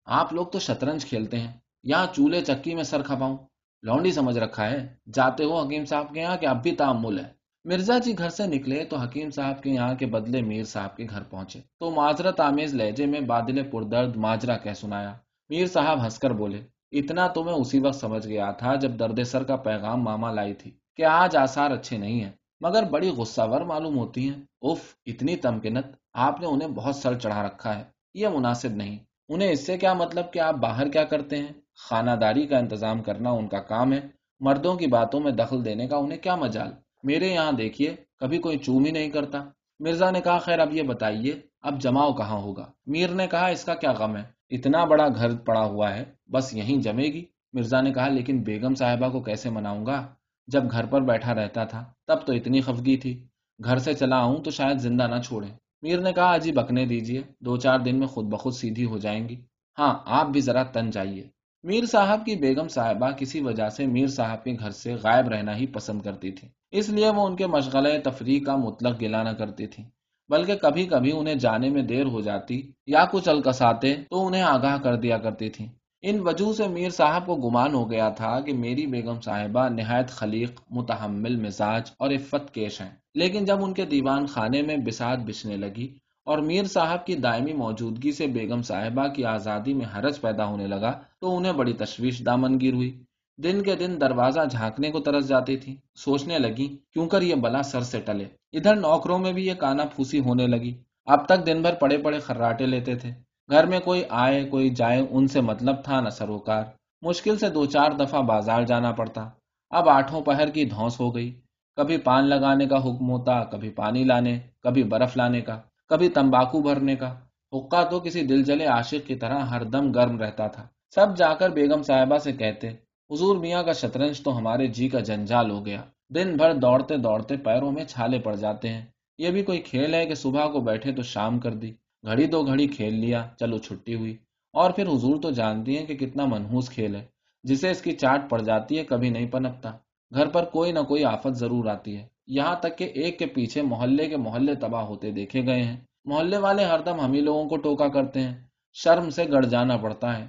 آپ 0.04 0.32
لوگ 0.32 0.46
تو 0.46 0.58
شطرنج 0.58 1.04
کھیلتے 1.04 1.40
ہیں۔ 1.40 1.52
یہاں 1.82 2.06
چولہے 2.12 2.40
چکی 2.40 2.74
میں 2.74 2.82
سر 2.82 3.02
کھپاؤں۔ 3.02 3.36
لونڈی 3.82 4.12
سمجھ 4.12 4.38
رکھا 4.38 4.70
ہے۔ 4.70 4.94
جاتے 5.14 5.44
ہو 5.44 5.60
حکیم 5.60 5.84
صاحب 5.84 6.14
کے 6.14 6.20
یہاں 6.20 6.36
کہ 6.36 6.46
اب 6.46 6.62
بھی 6.62 6.72
تعمل 6.72 7.18
ہے۔ 7.18 7.30
مرزا 7.64 7.98
جی 7.98 8.18
گھر 8.18 8.28
سے 8.28 8.46
نکلے 8.46 8.84
تو 8.84 8.96
حکیم 8.96 9.30
صاحب 9.30 9.62
کے 9.62 9.70
یہاں 9.70 9.94
کے 9.94 10.06
بدلے 10.06 10.42
میر 10.42 10.64
صاحب 10.64 10.96
کے 10.96 11.06
گھر 11.10 11.22
پہنچے۔ 11.22 11.60
تو 11.80 11.90
معذرت 11.90 12.40
آمیز 12.40 12.74
لہجے 12.74 13.06
میں 13.06 13.20
بادل 13.20 13.70
پردرد 13.70 14.16
ماجرا 14.16 14.56
کہہ 14.56 14.72
سنایا۔ 14.72 15.12
میر 15.48 15.66
صاحب 15.66 16.04
ہنس 16.04 16.18
کر 16.18 16.30
بولے 16.30 16.75
اتنا 16.90 17.26
تو 17.26 17.44
میں 17.44 17.52
اسی 17.52 17.78
وقت 17.78 17.96
سمجھ 17.96 18.26
گیا 18.26 18.50
تھا 18.50 18.74
جب 18.74 18.90
درد 18.98 19.22
سر 19.22 19.42
کا 19.42 19.56
پیغام 19.56 20.02
ماما 20.02 20.32
لائی 20.32 20.54
تھی 20.54 20.70
کہ 20.96 21.04
آج 21.04 21.36
آثار 21.36 21.70
اچھے 21.70 21.96
نہیں 21.96 22.20
ہیں، 22.20 22.30
مگر 22.60 22.82
بڑی 22.82 23.08
غصہ 23.08 23.40
ور 23.44 23.60
معلوم 23.60 23.98
ہوتی 23.98 24.28
ہیں۔ 24.28 24.42
اف 24.62 24.94
اتنی 25.06 25.36
تمکنت، 25.36 25.86
آپ 26.14 26.40
نے 26.40 26.46
انہیں 26.46 26.68
بہت 26.68 26.96
سر 26.96 27.18
چڑھا 27.18 27.42
رکھا 27.42 27.78
ہے۔ 27.78 27.84
یہ 28.14 28.28
مناسب 28.28 28.68
نہیں۔ 28.68 28.98
انہیں 29.28 29.50
اس 29.50 29.66
سے 29.66 29.78
کیا 29.78 29.94
مطلب 29.94 30.32
کہ 30.32 30.38
آپ 30.38 30.54
باہر 30.54 30.88
کیا 30.88 31.04
کرتے 31.04 31.38
ہیں؟ 31.38 31.46
خانہ 31.74 32.10
داری 32.10 32.46
کا 32.46 32.58
انتظام 32.58 33.02
کرنا 33.02 33.30
ان 33.30 33.48
کا 33.48 33.58
کام 33.58 33.92
ہے۔ 33.92 34.00
مردوں 34.40 34.76
کی 34.76 34.86
باتوں 34.86 35.20
میں 35.20 35.32
دخل 35.32 35.64
دینے 35.64 35.86
کا 35.86 35.96
انہیں 35.96 36.18
کیا 36.18 36.36
مجال؟ 36.36 36.72
میرے 37.02 37.28
یہاں 37.28 37.52
دیکھیے، 37.52 37.96
کبھی 38.18 38.38
کوئی 38.38 38.58
چوم 38.58 38.84
ہی 38.84 38.90
نہیں 38.90 39.10
کرتا۔ 39.10 39.44
مرزا 39.80 40.10
نے 40.10 40.20
کہا، 40.20 40.38
خیر 40.38 40.58
اب 40.58 40.74
یہ 40.74 40.82
بتائیے، 40.82 41.40
اب 41.60 41.80
جماؤ 41.80 42.12
کہاں 42.12 42.40
ہوگا؟ 42.40 42.66
میر 42.86 43.10
نے 43.10 43.26
کہا، 43.26 43.46
اس 43.46 43.64
کا 43.64 43.74
کیا 43.74 43.92
غم 43.92 44.16
ہے؟ 44.16 44.35
اتنا 44.50 44.84
بڑا 44.84 45.08
گھر 45.08 45.36
پڑا 45.36 45.64
ہوا 45.64 45.94
ہے، 45.94 46.04
بس 46.30 46.54
یہیں 46.54 46.82
جمے 46.82 47.04
گی۔ 47.04 47.24
مرزا 47.52 47.80
نے 47.80 47.92
کہا، 47.92 48.08
لیکن 48.08 48.42
بیگم 48.42 48.74
صاحبہ 48.74 49.08
کو 49.08 49.20
کیسے 49.20 49.50
مناؤں 49.50 49.86
گا؟ 49.86 50.06
جب 50.46 50.70
گھر 50.70 50.86
پر 50.86 51.00
بیٹھا 51.00 51.34
رہتا 51.34 51.64
تھا، 51.64 51.84
تب 52.06 52.26
تو 52.26 52.32
اتنی 52.32 52.60
خفگی 52.60 52.96
تھی۔ 52.96 53.26
گھر 53.64 53.78
سے 53.78 53.94
چلا 53.94 54.16
آؤں 54.16 54.42
تو 54.42 54.50
شاید 54.50 54.78
زندہ 54.78 55.06
نہ 55.06 55.20
چھوڑے 55.20 55.46
میر 55.82 56.00
نے 56.00 56.12
کہا 56.12 56.32
اجی 56.32 56.52
بکنے 56.52 56.86
دیجیے 56.86 57.22
دو 57.40 57.56
چار 57.56 57.78
دن 57.78 57.98
میں 57.98 58.06
خود 58.06 58.24
بخود 58.24 58.54
سیدھی 58.54 58.84
ہو 58.84 58.98
جائیں 58.98 59.28
گی۔ 59.28 59.40
ہاں 59.78 59.98
آپ 60.04 60.26
بھی 60.26 60.40
ذرا 60.40 60.62
تن 60.62 60.90
جائیے۔ 60.90 61.22
میر 61.62 61.86
صاحب 61.86 62.26
کی 62.26 62.36
بیگم 62.36 62.68
صاحبہ 62.68 63.10
کسی 63.10 63.40
وجہ 63.40 63.68
سے 63.68 63.86
میر 63.86 64.06
صاحب 64.06 64.44
کے 64.44 64.56
گھر 64.60 64.70
سے 64.70 64.94
غائب 64.94 65.28
رہنا 65.28 65.56
ہی 65.56 65.66
پسند 65.66 66.02
کرتی 66.02 66.32
تھی۔ 66.32 66.48
اس 66.70 66.88
لیے 66.88 67.10
وہ 67.10 67.26
ان 67.26 67.36
کے 67.36 67.46
مشغلہ 67.46 67.88
تفریح 68.04 68.40
کا 68.44 68.56
مطلق 68.56 69.00
گلا 69.00 69.22
نہ 69.22 69.28
کرتی 69.28 69.66
تھی۔ 69.66 69.84
بلکہ 70.28 70.54
کبھی 70.54 70.86
کبھی 70.86 71.12
انہیں 71.12 71.34
جانے 71.34 71.68
میں 71.68 71.82
دیر 71.82 72.04
ہو 72.04 72.20
جاتی 72.20 72.62
یا 72.86 73.04
کچھ 73.12 73.28
الکساتے 73.28 73.94
تو 73.94 74.26
انہیں 74.26 74.42
آگاہ 74.42 74.78
کر 74.78 74.96
دیا 74.96 75.18
کرتی 75.18 75.50
تھی 75.50 75.66
ان 76.02 76.20
وجہ 76.20 76.52
سے 76.52 76.68
میر 76.68 76.90
صاحب 76.90 77.26
کو 77.26 77.34
گمان 77.36 77.74
ہو 77.74 77.90
گیا 77.90 78.08
تھا 78.08 78.40
کہ 78.40 78.52
میری 78.52 78.86
بیگم 78.86 79.20
صاحبہ 79.20 79.68
نہایت 79.68 80.08
خلیق، 80.08 80.60
متحمل 80.70 81.36
مزاج 81.36 81.90
اور 81.98 82.10
عفت 82.10 82.54
کیش 82.54 82.80
ہیں۔ 82.80 82.90
لیکن 83.14 83.44
جب 83.44 83.64
ان 83.64 83.74
کے 83.74 83.84
دیوان 83.84 84.26
خانے 84.26 84.62
میں 84.62 84.76
بساط 84.76 85.18
بچنے 85.18 85.56
لگی 85.56 85.94
اور 86.24 86.38
میر 86.38 86.64
صاحب 86.64 87.06
کی 87.06 87.14
دائمی 87.14 87.52
موجودگی 87.52 88.12
سے 88.12 88.26
بیگم 88.26 88.62
صاحبہ 88.62 89.06
کی 89.08 89.24
آزادی 89.24 89.74
میں 89.74 89.86
حرج 89.96 90.20
پیدا 90.20 90.46
ہونے 90.46 90.66
لگا 90.66 90.92
تو 91.20 91.36
انہیں 91.36 91.52
بڑی 91.52 91.72
تشویش 91.72 92.26
دامن 92.26 92.60
گیر 92.60 92.72
ہوئی۔ 92.72 93.05
دن 93.38 93.62
کے 93.62 93.76
دن 93.76 94.00
دروازہ 94.00 94.40
جھانکنے 94.50 94.90
کو 94.90 95.00
ترس 95.00 95.28
جاتی 95.28 95.56
تھی۔ 95.56 95.76
سوچنے 95.94 96.38
لگی، 96.38 96.76
کیوں 96.92 97.08
کر 97.08 97.22
یہ 97.22 97.34
بلا 97.34 97.62
سر 97.62 97.80
سے 97.80 98.00
ٹلے؟ 98.00 98.24
ادھر 98.52 98.76
نوکروں 98.76 99.18
میں 99.18 99.32
بھی 99.32 99.46
یہ 99.46 99.54
کانا 99.54 99.84
پھوسی 99.84 100.20
ہونے 100.20 100.46
لگی۔ 100.46 100.74
اب 101.04 101.26
تک 101.26 101.46
دن 101.46 101.62
بھر 101.62 101.74
پڑے 101.74 101.98
پڑے 101.98 102.18
خراٹے 102.18 102.66
لیتے 102.66 102.94
تھے۔ 102.94 103.10
گھر 103.50 103.66
میں 103.66 103.80
کوئی 103.80 104.02
آئے، 104.10 104.44
کوئی 104.44 104.70
جائے، 104.70 105.06
ان 105.10 105.26
سے 105.26 105.40
مطلب 105.40 105.84
تھا 105.84 106.00
نہ 106.00 106.08
سروکار۔ 106.08 106.62
مشکل 107.02 107.38
سے 107.38 107.48
دو 107.48 107.66
چار 107.66 107.90
دفعہ 107.90 108.22
بازار 108.22 108.62
جانا 108.62 108.92
پڑتا۔ 108.92 109.28
اب 109.70 109.88
آٹھوں 109.88 110.20
پہر 110.20 110.50
کی 110.50 110.64
دھوس 110.64 111.00
ہو 111.00 111.14
گئی۔ 111.14 111.40
کبھی 111.76 111.98
پان 111.98 112.28
لگانے 112.28 112.66
کا 112.66 112.76
حکم 112.76 113.10
ہوتا، 113.10 113.44
کبھی 113.44 113.70
پانی 113.70 114.04
لانے، 114.04 114.38
کبھی 114.62 114.82
برف 114.82 115.16
لانے 115.16 115.40
کا، 115.40 115.60
کبھی 115.88 116.08
تمباکو 116.08 116.62
بھرنے 116.62 116.96
کا۔ 116.96 117.14
حقہ 117.52 117.88
تو 117.90 118.00
کسی 118.00 118.22
دل 118.22 118.44
جلے 118.44 118.66
عاشق 118.66 119.06
کی 119.06 119.14
طرح 119.14 119.38
ہر 119.38 119.64
دم 119.64 119.92
گرم 119.92 120.18
رہتا 120.18 120.46
تھا۔ 120.46 120.66
سب 120.94 121.16
جا 121.16 121.34
کر 121.34 121.50
بیگم 121.50 121.82
صاحبہ 121.82 122.18
سے 122.18 122.32
کہتے 122.32 122.85
حضور 123.12 123.36
میاں 123.36 123.62
کا 123.62 123.72
شطرنج 123.72 124.20
تو 124.20 124.38
ہمارے 124.38 124.66
جی 124.66 124.88
کا 124.88 125.00
جنجال 125.00 125.50
ہو 125.50 125.66
گیا۔ 125.66 125.82
دن 126.14 126.36
بھر 126.36 126.54
دوڑتے 126.54 126.96
دوڑتے 126.96 127.36
پیروں 127.36 127.72
میں 127.72 127.84
چھالے 127.84 128.18
پڑ 128.18 128.36
جاتے 128.36 128.68
ہیں۔ 128.68 128.84
یہ 129.18 129.30
بھی 129.30 129.42
کوئی 129.42 129.58
کھیل 129.58 129.94
ہے 129.94 130.06
کہ 130.06 130.14
صبح 130.14 130.46
کو 130.46 130.60
بیٹھے 130.60 130.92
تو 130.92 131.02
شام 131.02 131.38
کر 131.38 131.54
دی۔ 131.54 131.72
گھڑی 132.06 132.26
دو 132.26 132.42
گھڑی 132.42 132.66
کھیل 132.66 132.94
لیا، 132.94 133.26
چلو 133.38 133.58
چھٹی 133.58 133.94
ہوئی۔ 133.94 134.16
اور 134.52 134.70
پھر 134.70 134.86
حضور 134.86 135.20
تو 135.22 135.30
جانتی 135.30 135.78
ہیں 135.78 135.86
کہ 135.86 135.94
کتنا 135.94 136.24
منحوس 136.24 136.70
کھیل 136.70 136.96
ہے۔ 136.96 137.06
جسے 137.42 137.70
اس 137.70 137.82
کی 137.82 137.92
چاٹ 137.92 138.30
پڑ 138.30 138.42
جاتی 138.42 138.78
ہے، 138.78 138.84
کبھی 138.84 139.10
نہیں 139.10 139.26
پنپتا۔ 139.26 139.70
گھر 140.14 140.26
پر 140.26 140.44
کوئی 140.44 140.72
نہ 140.72 140.80
کوئی 140.80 141.04
آفت 141.04 141.34
ضرور 141.34 141.66
آتی 141.66 141.96
ہے۔ 141.96 142.06
یہاں 142.26 142.56
تک 142.56 142.78
کہ 142.78 142.84
ایک 142.84 143.18
کے 143.18 143.26
پیچھے 143.26 143.62
محلے 143.62 144.08
کے 144.08 144.16
محلے 144.16 144.54
تباہ 144.54 144.82
ہوتے 144.82 145.10
دیکھے 145.10 145.46
گئے 145.46 145.62
ہیں۔ 145.62 145.76
محلے 146.04 146.38
والے 146.38 146.64
ہر 146.64 146.80
دم 146.80 147.00
ہم 147.00 147.12
ہی 147.12 147.20
لوگوں 147.20 147.48
کو 147.48 147.56
ٹوکا 147.56 147.88
کرتے 147.88 148.20
ہیں۔ 148.20 148.34
شرم 148.72 149.10
سے 149.10 149.24
گڑ 149.32 149.44
جانا 149.44 149.76
پڑتا 149.76 150.18
ہے۔ 150.18 150.26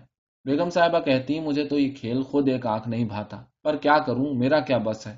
بیگم 0.47 0.69
صاحبہ 0.69 0.99
کہتی، 0.99 1.39
مجھے 1.39 1.65
تو 1.65 1.79
یہ 1.79 1.91
کھیل 1.91 2.21
خود 2.21 2.49
ایک 2.49 2.65
آنکھ 2.65 2.89
نہیں 2.89 3.03
بھاتا، 3.03 3.43
پر 3.63 3.75
کیا 3.75 3.97
کروں؟ 3.99 4.33
میرا 4.33 4.59
کیا 4.59 4.77
بس 4.77 5.07
ہے؟ 5.07 5.15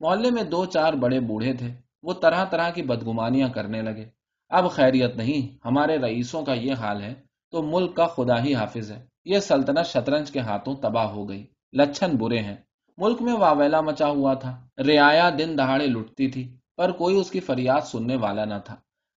محلے 0.00 0.30
میں 0.30 0.42
دو 0.42 0.64
چار 0.64 0.92
بڑے 0.92 1.20
بوڑھے 1.20 1.52
تھے، 1.52 1.68
وہ 2.02 2.12
طرح 2.12 2.44
طرح 2.44 2.70
کی 2.70 2.82
بدگمانیاں 2.82 3.48
کرنے 3.48 3.82
لگے۔ 3.82 4.04
اب 4.48 4.70
خیریت 4.70 5.16
نہیں، 5.16 5.58
ہمارے 5.64 5.98
رئیسوں 5.98 6.42
کا 6.42 6.54
یہ 6.54 6.74
حال 6.74 7.02
ہے، 7.02 7.14
تو 7.50 7.62
ملک 7.62 7.96
کا 7.96 8.06
خدا 8.06 8.44
ہی 8.44 8.54
حافظ 8.54 8.92
ہے۔ 8.92 9.06
یہ 9.24 9.38
سلطنت 9.38 9.86
شطرنج 9.86 10.30
کے 10.30 10.38
ہاتھوں 10.38 10.74
تباہ 10.74 11.06
ہو 11.06 11.28
گئی۔ 11.28 11.46
لچھن 11.72 12.16
برے 12.16 12.38
ہیں۔ 12.38 12.56
ملک 12.98 13.22
میں 13.22 13.32
واویلا 13.32 13.80
مچا 13.80 14.08
ہوا 14.08 14.34
تھا۔ 14.34 14.66
رعایا 14.78 15.30
دن 15.38 15.58
دہاڑے 15.58 15.86
لٹتی 15.86 16.28
تھی، 16.28 16.56
پر 16.76 16.92
کوئی 16.92 17.16
اس 17.16 17.30
کی 17.30 17.40
فریاد 17.40 17.80
سننے 17.80 18.16
والا 18.16 18.44
نہ 18.44 18.58
تھا۔ 18.64 18.76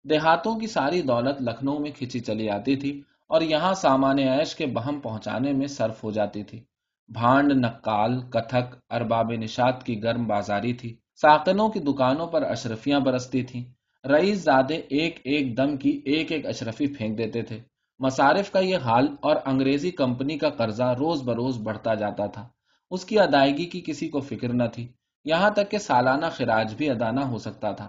دیہاتوں 0.10 0.60
کی 0.60 0.68
ساری 0.68 1.02
دولت 1.02 1.42
لکھنؤ 1.42 1.78
میں 1.78 1.92
کھچی 1.92 2.20
چلی 2.20 2.50
آتی 2.50 2.76
تھی۔ 2.76 3.02
اور 3.34 3.42
یہاں 3.42 3.74
سامان 3.74 4.20
عیش 4.20 4.56
کے 4.56 4.66
بہم 4.66 5.00
پہنچانے 5.00 5.54
میں 5.54 5.68
صرف 5.68 6.04
ہو 6.04 6.12
جاتی 6.12 6.44
تھی۔ 6.44 6.64
بھانڈ 7.14 7.52
نکال 7.52 8.22
کتھک، 8.30 8.76
ارباب 8.90 9.32
نشاد 9.32 9.84
کی 9.86 10.04
گرم 10.04 10.28
بازاری 10.28 10.74
تھی۔ 10.74 10.96
ساکنوں 11.22 11.70
کی 11.70 11.80
دکانوں 11.80 12.28
پر 12.28 12.42
اشرفیاں 12.42 13.00
برستی 13.00 13.44
تھیں۔ 13.44 13.64
رئیس 14.08 14.38
زادے 14.38 14.76
ایک 14.76 15.20
ایک 15.24 15.58
دم 15.58 15.78
کی 15.78 16.02
ایک 16.06 16.32
ایک 16.32 16.46
اشرفی 16.46 16.88
پھینک 16.88 17.18
دیتے 17.18 17.42
تھے۔ 17.42 17.60
مصارف 18.00 18.52
کا 18.52 18.60
یہ 18.60 18.78
حال 18.78 19.08
اور 19.22 19.36
انگریزی 19.46 19.92
کمپنی 19.92 20.38
کا 20.38 20.50
قرضہ 20.50 20.96
روز 21.00 21.24
بروز 21.24 21.58
بڑھتا 21.58 21.94
جاتا 21.94 22.26
تھا۔ 22.26 22.48
اس 22.92 23.06
کی 23.06 23.20
ادائیگی 23.20 23.66
کی 23.66 23.82
کسی 23.88 24.10
کو 24.10 24.20
فکر 24.20 24.54
نہ 24.54 24.64
تھی۔ 24.74 24.88
یہاں 25.26 25.50
تک 25.50 25.72
کہ 25.72 25.78
سالانہ 25.78 26.26
خراج 26.32 26.76
بھی 26.76 26.90
ادا 26.90 27.12
نہ 27.12 27.20
ہو 27.20 27.38
سکتا 27.38 27.72
تھا۔ 27.72 27.88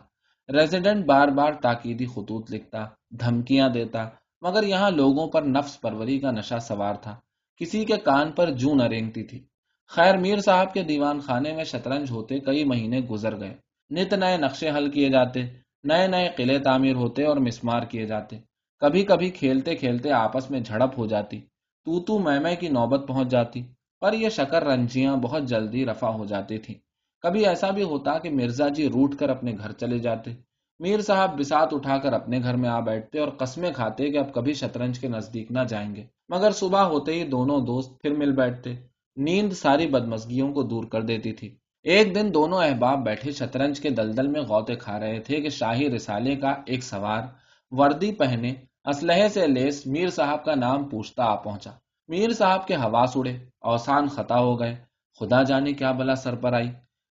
ریزیڈنٹ 0.48 1.06
بار 1.06 1.28
بار 1.28 1.52
تاکیدی 1.52 2.06
خطوط 2.06 2.50
لکھتا، 2.50 2.86
دھمکیاں 3.10 3.68
دیتا 3.68 4.08
مگر 4.44 4.62
یہاں 4.62 4.90
لوگوں 4.90 5.28
پر 5.28 5.42
نفس 5.42 5.80
پروری 5.80 6.18
کا 6.18 6.30
نشہ 6.30 6.58
سوار 6.58 6.94
تھا۔ 6.94 7.16
کسی 7.56 7.84
کے 7.84 7.96
کان 7.96 8.32
پر 8.32 8.50
جو 8.50 8.74
نہ 8.74 8.82
رینگتی 8.82 9.22
تھی۔ 9.22 9.44
خیر 9.88 10.16
میر 10.16 10.38
صاحب 10.38 10.74
کے 10.74 10.82
دیوان 10.82 11.20
خانے 11.20 11.52
میں 11.52 11.64
شطرنج 11.64 12.10
ہوتے 12.10 12.38
کئی 12.38 12.64
مہینے 12.64 13.00
گزر 13.00 13.40
گئے۔ 13.40 13.54
نت 13.90 14.14
نئے 14.14 14.36
نقشے 14.36 14.70
حل 14.70 14.90
کیے 14.90 15.08
جاتے، 15.08 15.42
نئے 15.84 16.06
نئے 16.06 16.28
قلعے 16.36 16.58
تعمیر 16.58 16.94
ہوتے 16.94 17.24
اور 17.24 17.36
مسمار 17.36 17.82
کیے 17.82 18.06
جاتے۔ 18.06 18.38
کبھی 18.80 19.04
کبھی 19.04 19.30
کھیلتے 19.30 19.74
کھیلتے 19.74 20.12
آپس 20.12 20.50
میں 20.50 20.60
جھڑپ 20.60 20.98
ہو 20.98 21.06
جاتی۔ 21.06 21.40
تو 21.84 22.00
تو 22.00 22.18
میں 22.18 22.56
کی 22.60 22.68
نوبت 22.68 23.08
پہنچ 23.08 23.28
جاتی، 23.28 23.62
پر 24.00 24.12
یہ 24.12 24.28
شکر 24.28 24.64
رنجیاں 24.64 25.16
بہت 25.16 25.42
جلدی 25.42 25.86
رفع 25.86 26.08
ہو 26.08 26.24
جاتی 26.24 26.58
تھی 26.58 26.74
کبھی 27.22 27.46
ایسا 27.46 27.70
بھی 27.70 27.82
ہوتا 27.82 28.18
کہ 28.18 28.30
مرزا 28.30 28.68
جی 28.68 28.88
روٹ 28.88 29.14
کر 29.14 29.28
اپنے 29.28 29.52
گھر 29.58 29.72
چلے 29.72 29.98
جاتے۔ 29.98 30.30
میر 30.78 31.00
صاحب 31.00 31.38
بسات 31.38 31.74
اٹھا 31.74 31.98
کر 31.98 32.12
اپنے 32.12 32.40
گھر 32.42 32.56
میں 32.56 32.68
آ 32.68 32.80
بیٹھتے 32.80 33.18
اور 33.18 33.28
قسمیں 33.28 33.70
کھاتے 33.72 34.10
کہ 34.10 34.18
اب 34.18 34.34
کبھی 34.34 34.52
شطرنج 34.52 34.98
کے 34.98 35.08
نزدیک 35.08 35.52
نہ 35.52 35.58
جائیں 35.68 35.94
گے۔ 35.94 36.04
مگر 36.28 36.50
صبح 36.50 36.80
ہوتے 36.80 37.12
ہی 37.12 37.24
دونوں 37.24 37.60
دوست 37.60 38.02
پھر 38.02 38.10
مل 38.10 38.32
بیٹھتے۔ 38.32 38.74
نیند 39.16 39.52
ساری 39.52 39.86
بدمزگیوں 39.86 40.52
کو 40.52 40.62
دور 40.62 40.84
کر 40.84 41.02
دیتی 41.02 41.32
تھی۔ 41.32 41.54
ایک 41.82 42.14
دن 42.14 42.34
دونوں 42.34 42.62
احباب 42.62 43.04
بیٹھے 43.04 43.30
شطرنج 43.30 43.80
کے 43.80 43.90
دلدل 43.90 44.26
میں 44.26 44.40
غوطے 44.40 44.74
کھا 44.74 45.00
رہے 45.00 45.20
تھے 45.20 45.40
کہ 45.40 45.48
شاہی 45.48 45.90
رسالے 45.90 46.36
کا 46.36 46.54
ایک 46.66 46.84
سوار 46.84 47.22
وردی 47.70 48.12
پہنے 48.12 48.54
اسلحے 48.84 49.28
سے 49.28 49.46
لیس 49.46 49.86
میر 49.86 50.08
صاحب 50.08 50.44
کا 50.44 50.54
نام 50.54 50.88
پوچھتا 50.88 51.24
آ 51.24 51.34
پہنچا۔ 51.34 51.70
میر 52.08 52.30
صاحب 52.30 52.66
کے 52.66 52.74
حواس 52.74 53.16
اڑے، 53.16 53.36
اوسان 53.60 54.08
خطا 54.08 54.38
ہو 54.38 54.60
گئے۔ 54.60 54.76
خدا 55.20 55.42
جانے 55.42 55.72
کیا 55.72 55.92
بلا 55.92 56.14
سر 56.14 56.34
پر 56.34 56.52
آئی۔ 56.52 56.70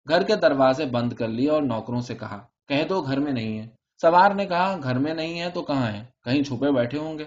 گھر 0.09 0.23
کے 0.23 0.35
دروازے 0.35 0.85
بند 0.85 1.13
کر 1.13 1.27
لیے 1.27 1.49
اور 1.49 1.61
نوکروں 1.61 2.01
سے 2.01 2.15
کہا 2.15 2.39
کہہ 2.71 2.83
دو 2.83 3.01
گھر 3.01 3.19
میں 3.19 3.31
نہیں 3.31 3.59
ہے۔ 3.59 3.67
سوار 4.01 4.31
نے 4.31 4.45
کہا، 4.45 4.79
گھر 4.83 4.97
میں 4.97 5.13
نہیں 5.13 5.39
ہے 5.39 5.49
تو 5.49 5.61
کہاں 5.61 5.91
ہے؟ 5.91 6.05
کہیں 6.23 6.43
چھپے 6.43 6.71
بیٹھے 6.71 6.97
ہوں 6.97 7.19
گے۔ 7.19 7.23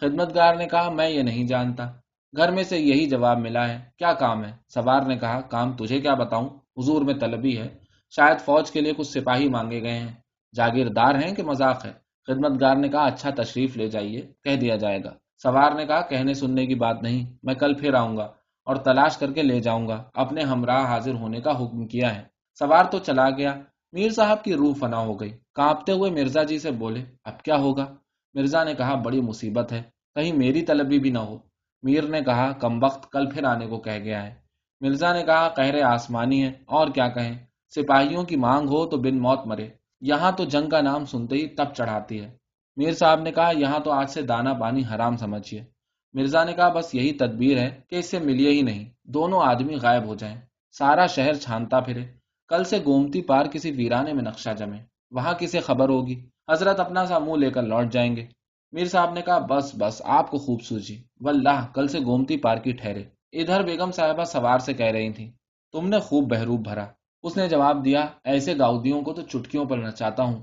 خدمت 0.00 0.34
گار 0.34 0.54
نے 0.54 0.66
کہا، 0.66 0.90
میں 0.90 1.08
یہ 1.08 1.22
نہیں 1.22 1.46
جانتا۔ 1.46 1.92
گھر 2.36 2.50
میں 2.50 2.62
سے 2.62 2.78
یہی 2.78 3.06
جواب 3.06 3.38
ملا 3.38 3.68
ہے، 3.68 3.80
کیا 3.98 4.12
کام 4.12 4.44
ہے؟ 4.44 4.52
سوار 4.68 5.02
نے 5.02 5.16
کہا، 5.16 5.40
کام 5.40 5.72
تجھے 5.72 6.00
کیا 6.00 6.14
بتاؤں؟ 6.14 6.48
حضور 6.48 7.02
میں 7.02 7.14
طلبی 7.14 7.58
ہے۔ 7.58 7.68
شاید 8.10 8.40
فوج 8.40 8.70
کے 8.70 8.80
لیے 8.80 8.92
کچھ 8.96 9.06
سپاہی 9.06 9.48
مانگے 9.48 9.82
گئے 9.82 9.98
ہیں۔ 9.98 10.12
جاگیردار 10.54 11.14
ہیں 11.14 11.34
کہ 11.34 11.42
مذاق 11.42 11.86
ہے؟ 11.86 11.92
خدمت 12.26 12.60
گار 12.60 12.76
نے 12.76 12.88
کہا 12.88 13.04
اچھا 13.04 13.30
تشریف 13.36 13.76
لے 13.76 13.88
جائیے، 13.88 14.32
کہہ 14.44 14.56
دیا 14.56 14.76
جائے 14.76 15.04
گا۔ 15.04 15.14
سوار 15.42 15.72
نے 15.72 15.86
کہا، 15.86 16.00
کہنے 16.00 16.34
سننے 16.34 16.66
کی 16.66 16.74
بات 16.74 17.02
نہیں، 17.02 17.36
میں 17.42 17.54
کل 17.54 17.74
پھر 17.74 17.94
آؤں 17.94 18.16
گا 18.16 18.28
اور 18.64 18.76
تلاش 18.76 19.16
کر 19.16 19.32
کے 19.32 19.42
لے 19.42 19.60
جاؤں 19.60 19.88
گا۔ 19.88 20.02
اپنے 20.14 20.42
ہمراہ 20.42 20.84
حاضر 20.84 21.14
ہونے 21.14 21.40
کا 21.40 21.50
حکم 21.50 21.86
کیا 21.86 22.16
ہے۔ 22.16 22.22
سوار 22.58 22.84
تو 22.84 22.98
چلا 22.98 23.30
گیا۔ 23.30 23.54
میر 23.92 24.10
صاحب 24.10 24.44
کی 24.44 24.54
روح 24.54 24.74
فنا 24.80 24.98
ہو 24.98 25.20
گئی۔ 25.20 25.30
کانپتے 25.54 25.92
ہوئے 25.92 26.10
مرزا 26.10 26.42
جی 26.42 26.58
سے 26.58 26.70
بولے، 26.70 27.04
اب 27.24 27.42
کیا 27.42 27.56
ہوگا؟ 27.56 27.94
مرزا 28.34 28.64
نے 28.64 28.74
کہا، 28.74 28.94
بڑی 28.94 29.20
مصیبت 29.20 29.72
ہے، 29.72 29.82
کہیں 30.14 30.32
میری 30.32 30.62
طلبی 30.62 30.98
بھی 30.98 31.10
نہ 31.10 31.18
ہو۔ 31.18 31.38
میر 31.82 32.02
نے 32.02 32.20
کہا، 32.20 32.52
کم 32.52 32.84
وقت 32.84 33.12
کل 33.12 33.30
پھر 33.30 33.44
آنے 33.44 33.66
کو 33.66 33.80
کہہ 33.80 33.98
گیا 34.04 34.26
ہے۔ 34.26 34.34
مرزا 34.80 35.12
نے 35.12 35.22
کہا 35.22 35.48
قہر 35.48 35.82
آسمانی 35.82 36.42
ہے 36.42 36.48
اور 36.48 36.88
کیا 36.88 37.08
کہیں؟ 37.08 37.38
سپاہیوں 37.74 38.24
کی 38.24 38.36
مانگ 38.36 38.68
ہو 38.68 38.86
تو 38.86 38.96
بن 38.96 39.18
موت 39.18 39.46
مرے۔ 39.46 39.68
یہاں 40.00 40.32
تو 40.32 40.44
جنگ 40.44 40.68
کا 40.68 40.80
نام 40.80 41.04
سنتے 41.04 41.36
ہی 41.36 41.48
تب 41.48 41.74
چڑھاتی 41.74 42.20
ہے۔ 42.20 42.36
میر 42.76 42.92
صاحب 42.92 43.20
نے 43.20 43.32
کہا، 43.32 43.50
یہاں 43.58 43.80
تو 43.80 43.92
آج 43.92 44.10
سے 44.10 44.22
دانا 44.22 44.52
پانی 44.52 44.82
حرام 44.94 45.16
سمجھیے۔ 45.16 45.64
مرزا 46.12 46.44
نے 46.44 46.52
کہا، 46.52 46.68
بس 46.68 46.94
یہی 46.94 47.12
تدبیر 47.12 47.58
ہے 47.58 47.80
کہ 47.90 47.96
اس 47.96 48.10
سے 48.10 48.18
ملیے 48.18 48.50
ہی 48.50 48.62
نہیں، 48.62 48.90
دونوں 49.04 49.40
آدمی 49.44 49.74
غائب 49.74 50.06
ہو 50.06 50.14
جائیں۔ 50.14 50.40
سارا 50.72 51.06
شہر 51.06 51.34
چھانتا 51.34 51.80
پھرے۔ 51.80 52.21
کل 52.52 52.64
سے 52.64 52.78
گومتی 52.84 53.22
پار 53.22 53.46
کسی 53.46 53.70
ویرانے 53.70 54.12
میں 54.12 54.22
نقشہ 54.22 54.50
جمے، 54.58 54.76
وہاں 55.10 55.34
کسی 55.34 55.60
خبر 55.60 55.88
ہوگی؟ 55.88 56.26
حضرت 56.52 56.80
اپنا 56.80 57.06
سا 57.06 57.18
منہ 57.18 57.36
لے 57.36 57.50
کر 57.50 57.62
لوٹ 57.62 57.92
جائیں 57.92 58.16
گے۔ 58.16 58.26
میر 58.72 58.84
صاحب 58.84 59.12
نے 59.12 59.22
کہا، 59.22 59.38
بس 59.38 59.72
بس، 59.78 60.02
آپ 60.04 60.30
کو 60.30 60.38
خوب 60.38 60.62
سوجی 60.62 61.02
واللہ، 61.20 61.66
کل 61.74 61.88
سے 61.88 61.98
گومتی 62.04 62.36
پار 62.36 62.56
کی 62.56 62.72
ٹھہرے۔ 62.72 63.02
ادھر 63.32 63.62
بیگم 63.62 63.90
صاحبہ 63.90 64.24
سوار 64.24 64.58
سے 64.58 64.74
کہہ 64.74 64.86
رہی 64.86 65.12
تھی 65.12 65.30
تم 65.72 65.88
نے 65.88 65.98
خوب 65.98 66.30
بحروب 66.30 66.60
بھرا۔ 66.60 66.86
اس 67.22 67.36
نے 67.36 67.48
جواب 67.48 67.84
دیا، 67.84 68.06
ایسے 68.24 68.58
گاؤدیوں 68.58 69.02
کو 69.02 69.12
تو 69.12 69.22
چٹکیوں 69.22 69.64
پر 69.64 69.78
نچاتا 69.78 70.22
ہوں۔ 70.22 70.42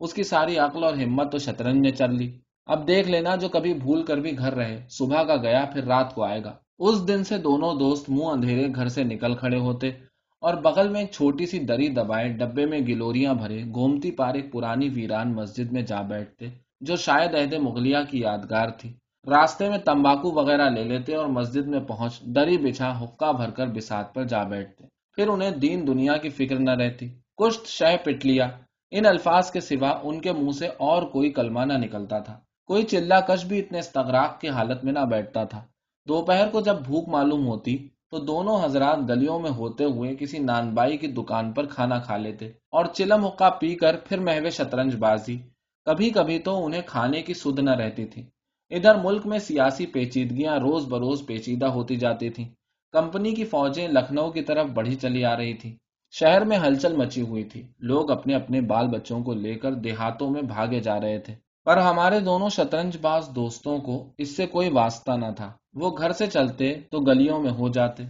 اس 0.00 0.14
کی 0.14 0.22
ساری 0.22 0.58
عقل 0.58 0.84
اور 0.84 0.94
ہمت 0.94 1.32
تو 1.32 1.38
شطرنج 1.38 1.78
نے 1.80 1.90
چل 1.90 2.14
لی۔ 2.14 2.38
اب 2.66 2.88
دیکھ 2.88 3.08
لینا 3.08 3.36
جو 3.36 3.48
کبھی 3.48 3.74
بھول 3.74 4.02
کر 4.02 4.16
بھی 4.16 4.38
گھر 4.38 4.54
رہے۔ 4.54 4.86
صبح 4.90 5.22
کا 5.22 5.36
گیا، 5.36 5.64
پھر 5.72 5.84
رات 5.84 6.14
کو 6.14 6.24
آئے 6.24 6.44
گا۔ 6.44 6.52
اس 6.78 7.08
دن 7.08 7.24
سے 7.24 7.38
دونوں 7.38 7.74
دوست 7.74 8.10
منہ 8.10 8.24
اندھیرے 8.24 8.68
گھر 8.74 8.88
سے 8.88 9.04
نکل 9.04 9.34
کھڑے 9.34 9.58
ہوتے۔ 9.58 9.90
اور 10.40 10.54
بغل 10.54 10.88
میں 10.88 11.00
ایک 11.00 11.10
چھوٹی 11.10 11.46
سی 11.46 11.58
دری 11.58 11.88
دبائے 11.88 12.28
ڈبے 12.28 12.66
میں 12.66 12.78
گلوریاں 12.88 13.34
بھرے 13.34 13.62
گومتی 13.74 14.10
پار 14.10 14.34
ایک 14.34 14.52
پرانی 14.52 14.88
ویران 14.88 15.34
مسجد 15.34 15.72
میں 15.72 15.82
جا 15.82 16.02
بیٹھتے، 16.02 16.46
جو 16.80 16.96
شاید 16.96 17.34
عہد 17.34 17.54
مغلیہ 17.54 17.96
کی 18.10 18.20
یادگار 18.20 18.68
تھی۔ 18.68 18.92
راستے 19.26 19.68
میں 19.68 19.78
تمباکو 19.78 20.30
وغیرہ 20.30 20.70
لے 20.70 20.84
لیتے 20.84 21.14
اور 21.14 21.26
مسجد 21.26 21.66
میں 21.66 21.80
پہنچ 21.80 22.20
دری 22.20 22.58
بچھا 22.58 22.98
حقہ 23.02 23.32
بھر 23.32 23.50
کر 23.50 23.66
بسات 23.66 24.14
پر 24.14 24.24
جا 24.24 24.42
بیٹھتے۔ 24.42 24.84
پھر 25.14 25.28
انہیں 25.28 25.50
دین 25.50 25.86
دنیا 25.86 26.16
کی 26.16 26.28
فکر 26.28 26.58
نہ 26.58 26.70
رہتی۔ 26.70 27.08
کشت 27.08 27.66
شہ 27.66 27.96
پٹ 28.04 28.26
لیا۔ 28.26 28.48
ان 28.90 29.06
الفاظ 29.06 29.50
کے 29.50 29.60
سوا 29.60 30.00
ان 30.02 30.20
کے 30.20 30.32
منہ 30.32 30.50
سے 30.50 30.66
اور 30.66 31.02
کوئی 31.02 31.30
کلمہ 31.30 31.60
نہ 31.60 31.72
نکلتا 31.72 32.18
تھا۔ 32.18 32.40
کوئی 32.66 32.82
چلا 32.82 33.20
کش 33.20 33.44
بھی 33.44 33.58
اتنے 33.58 33.78
استغراق 33.78 34.40
کی 34.40 34.48
حالت 34.48 34.84
میں 34.84 34.92
نہ 34.92 35.04
بیٹھتا 35.10 35.44
تھا۔ 35.44 35.64
دوپہر 36.08 36.48
کو 36.48 36.60
جب 36.60 36.76
بھوک 36.86 37.08
معلوم 37.08 37.46
ہوتی 37.46 37.88
تو 38.12 38.18
دونوں 38.18 38.64
حضرات 38.64 38.98
گلیوں 39.08 39.38
میں 39.40 39.50
ہوتے 39.50 39.84
ہوئے 39.84 40.16
کسی 40.16 40.38
نان 40.38 40.74
بائی 40.74 40.96
کی 40.96 41.06
دکان 41.06 41.52
پر 41.52 41.66
کھانا 41.66 41.98
کھا 41.98 42.16
لیتے 42.16 42.46
اور 42.46 42.84
چلم 42.84 43.24
حقہ 43.24 43.50
پی 43.60 43.74
کر 43.74 43.96
پھر 43.96 44.18
محو 44.18 44.50
شطرنج 44.50 44.96
بازی۔ 44.96 45.36
کبھی 45.86 46.10
کبھی 46.10 46.38
تو 46.38 46.64
انہیں 46.64 46.82
کھانے 46.86 47.22
کی 47.22 47.34
سدھ 47.34 47.60
نہ 47.60 47.70
رہتی 47.70 48.04
تھی۔ 48.04 48.22
ادھر 48.70 48.94
ملک 49.04 49.26
میں 49.26 49.38
سیاسی 49.38 49.86
پیچیدگیاں 49.86 50.58
روز 50.58 50.86
بروز 50.88 51.26
پیچیدہ 51.26 51.66
ہوتی 51.66 51.96
جاتی 51.96 52.30
تھیں۔ 52.30 52.48
کمپنی 52.92 53.34
کی 53.34 53.44
فوجیں 53.44 53.88
لکھنؤ 53.88 54.30
کی 54.30 54.42
طرف 54.42 54.66
بڑھی 54.66 54.94
چلی 54.94 55.24
آ 55.24 55.36
رہی 55.36 55.54
تھی 55.54 55.76
شہر 56.10 56.44
میں 56.44 56.58
ہلچل 56.58 56.96
مچی 56.96 57.22
ہوئی 57.22 57.44
تھی۔ 57.44 57.62
لوگ 57.78 58.10
اپنے 58.10 58.34
اپنے 58.34 58.60
بال 58.60 58.88
بچوں 58.88 59.22
کو 59.24 59.34
لے 59.34 59.54
کر 59.54 59.74
دیہاتوں 59.74 60.30
میں 60.30 60.42
بھاگے 60.42 60.80
جا 60.80 61.00
رہے 61.00 61.18
تھے۔ 61.18 61.34
پر 61.68 61.76
ہمارے 61.76 62.20
دونوں 62.20 62.48
شطرنج 62.48 62.96
باز 63.00 63.28
دوستوں 63.34 63.78
کو 63.78 64.12
اس 64.18 64.36
سے 64.36 64.46
کوئی 64.46 64.70
واسطہ 64.70 65.12
نہ 65.12 65.26
تھا۔ 65.36 65.52
وہ 65.74 65.96
گھر 65.98 66.12
سے 66.12 66.26
چلتے 66.26 66.74
تو 66.74 66.98
گلیوں 66.98 67.42
میں 67.42 67.50
ہو 67.50 67.68
جاتے۔ 67.68 68.02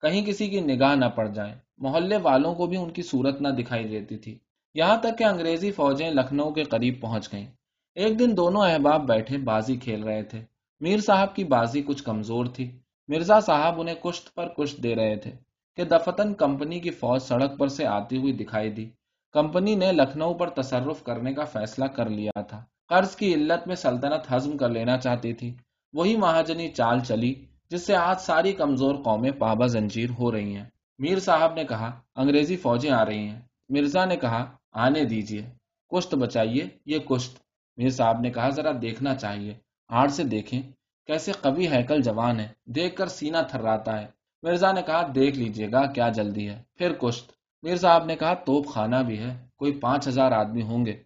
کہیں 0.00 0.26
کسی 0.26 0.48
کی 0.48 0.60
نگاہ 0.60 0.94
نہ 0.94 1.04
پڑ 1.04 1.28
جائے۔ 1.28 1.54
محلے 1.78 2.16
والوں 2.16 2.54
کو 2.54 2.66
بھی 2.66 2.76
ان 2.76 2.90
کی 2.90 3.02
صورت 3.02 3.40
نہ 3.40 3.48
دکھائی 3.48 3.88
دیتی 3.88 4.16
تھی۔ 4.16 4.38
یہاں 4.74 4.96
تک 4.96 5.18
کہ 5.18 5.24
انگریزی 5.24 5.70
فوجیں 5.70 6.10
لکھنؤ 6.10 6.50
کے 6.50 6.64
قریب 6.64 7.00
پہنچ 7.00 7.32
گئیں۔ 7.32 7.46
ایک 7.94 8.18
دن 8.18 8.36
دونوں 8.36 8.62
احباب 8.62 9.06
بیٹھے 9.06 9.38
بازی 9.38 9.76
کھیل 9.76 10.02
رہے 10.02 10.22
تھے۔ 10.22 10.44
میر 10.80 10.98
صاحب 10.98 11.34
کی 11.34 11.44
بازی 11.44 11.82
کچھ 11.82 12.04
کمزور 12.04 12.46
تھی۔ 12.46 12.78
مرزا 13.08 13.40
صاحب 13.40 13.80
انہیں 13.80 13.94
کشت 13.94 14.34
پر 14.34 14.48
کشت 14.48 14.82
دے 14.82 14.94
رہے 14.94 15.16
تھے 15.16 15.30
کہ 15.76 15.84
دفتن 15.84 16.34
کمپنی 16.34 16.80
کی 16.80 16.90
فوج 16.90 17.22
سڑک 17.22 17.58
پر 17.58 17.68
سے 17.68 17.86
آتی 17.86 18.16
ہوئی 18.16 18.32
دکھائی 18.32 18.70
دی۔ 18.70 18.90
کمپنی 19.32 19.74
نے 19.74 19.92
لکھنؤ 19.92 20.34
پر 20.34 20.48
تصرف 20.48 21.02
کرنے 21.02 21.34
کا 21.34 21.44
فیصلہ 21.44 21.84
کر 21.84 22.08
لیا 22.08 22.42
تھا۔ 22.42 22.64
قرض 22.88 23.16
کی 23.16 23.34
علت 23.34 23.66
میں 23.66 23.76
سلطنت 23.76 24.32
ہضم 24.32 24.56
کر 24.56 24.68
لینا 24.68 24.98
چاہتی 24.98 25.32
تھی۔ 25.32 25.54
وہی 25.92 26.16
مہاجنی 26.16 26.68
چال 26.68 27.00
چلی، 27.00 27.34
جس 27.70 27.86
سے 27.86 27.96
آج 27.96 28.20
ساری 28.20 28.52
کمزور 28.52 28.94
قومیں 28.94 29.30
پابا 29.30 29.66
زنجیر 29.66 30.10
ہو 30.18 30.32
رہی 30.32 30.56
ہیں۔ 30.56 30.64
میر 30.98 31.18
صاحب 31.18 31.54
نے 31.54 31.64
کہا، 31.64 32.00
انگریزی 32.16 32.56
فوجیں 32.56 32.90
آ 32.90 33.04
رہی 33.04 33.28
ہیں۔ 33.28 33.40
مرزا 33.68 34.04
نے 34.04 34.16
کہا، 34.16 34.50
آنے 34.72 35.04
دیجیے 35.04 35.42
کشت 35.88 36.14
بچائیے، 36.14 36.68
یہ 36.86 36.98
کشت۔ 36.98 37.38
میر 37.76 37.88
صاحب 37.88 38.20
نے 38.20 38.30
کہا، 38.30 38.48
ذرا 38.48 38.70
دیکھنا 38.82 39.14
چاہیے۔ 39.14 39.54
آڑ 39.88 40.08
سے 40.08 40.24
دیکھیں، 40.24 40.62
کیسے 41.06 41.32
کبھی 41.42 41.68
ہیکل 41.68 42.02
جوان 42.02 42.40
ہے 42.40 42.48
دیکھ 42.66 42.96
کر 42.96 43.06
سینہ 43.06 43.38
تھراتا 43.50 44.00
ہے۔ 44.00 44.06
مرزا 44.42 44.72
نے 44.72 44.82
کہا، 44.82 45.10
دیکھ 45.14 45.38
لیجیے 45.38 45.72
گا 45.72 45.86
کیا 45.86 46.08
جلدی 46.08 46.48
ہے۔ 46.48 46.62
پھر 46.74 46.92
کشت۔ 46.92 47.32
میر 47.62 47.76
صاحب 47.76 48.04
نے 48.04 48.16
کہا، 48.16 48.34
توپ 48.34 48.66
خانہ 48.66 48.96
بھی 48.96 49.18
ہے، 49.18 49.46
کوئی 49.56 49.72
پانچ 49.72 50.08
ہزار 50.08 50.32
آدمی 50.32 50.62
ہوں 50.62 50.86
گے۔ 50.86 51.02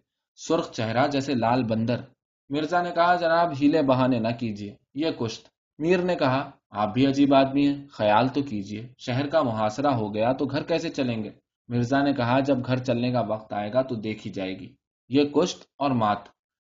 سرخ 0.47 0.71
چہرہ 0.71 1.07
جیسے 1.07 1.33
لال 1.35 1.63
بندر۔ 1.63 2.01
مرزا 2.49 2.81
نے 2.81 2.91
کہا، 2.95 3.15
جناب، 3.15 3.51
ہیلے 3.61 3.81
بہانے 3.81 4.19
نہ 4.19 4.27
کیجیے، 4.39 4.75
یہ 4.93 5.11
کشت۔ 5.11 5.47
میر 5.79 5.97
نے 5.97 6.15
کہا، 6.15 6.51
آپ 6.69 6.93
بھی 6.93 7.07
عجیب 7.07 7.33
آدمی 7.33 7.67
ہیں، 7.67 7.87
خیال 7.87 8.27
تو 8.27 8.41
کیجیے، 8.41 8.87
شہر 8.97 9.27
کا 9.27 9.41
محاصرہ 9.41 9.87
ہو 9.87 10.13
گیا 10.13 10.33
تو 10.33 10.45
گھر 10.45 10.63
کیسے 10.63 10.89
چلیں 10.89 11.23
گے؟ 11.23 11.29
مرزا 11.67 12.03
نے 12.03 12.13
کہا، 12.13 12.39
جب 12.39 12.57
گھر 12.65 12.77
چلنے 12.77 13.11
کا 13.11 13.21
وقت 13.21 13.53
آئے 13.53 13.73
گا 13.73 13.81
تو 13.81 13.95
دیکھی 13.95 14.29
جائے 14.29 14.59
گی۔ 14.59 14.75
یہ 15.09 15.23
کشت 15.23 15.63
اور 15.77 15.91
مات۔ 15.91 16.17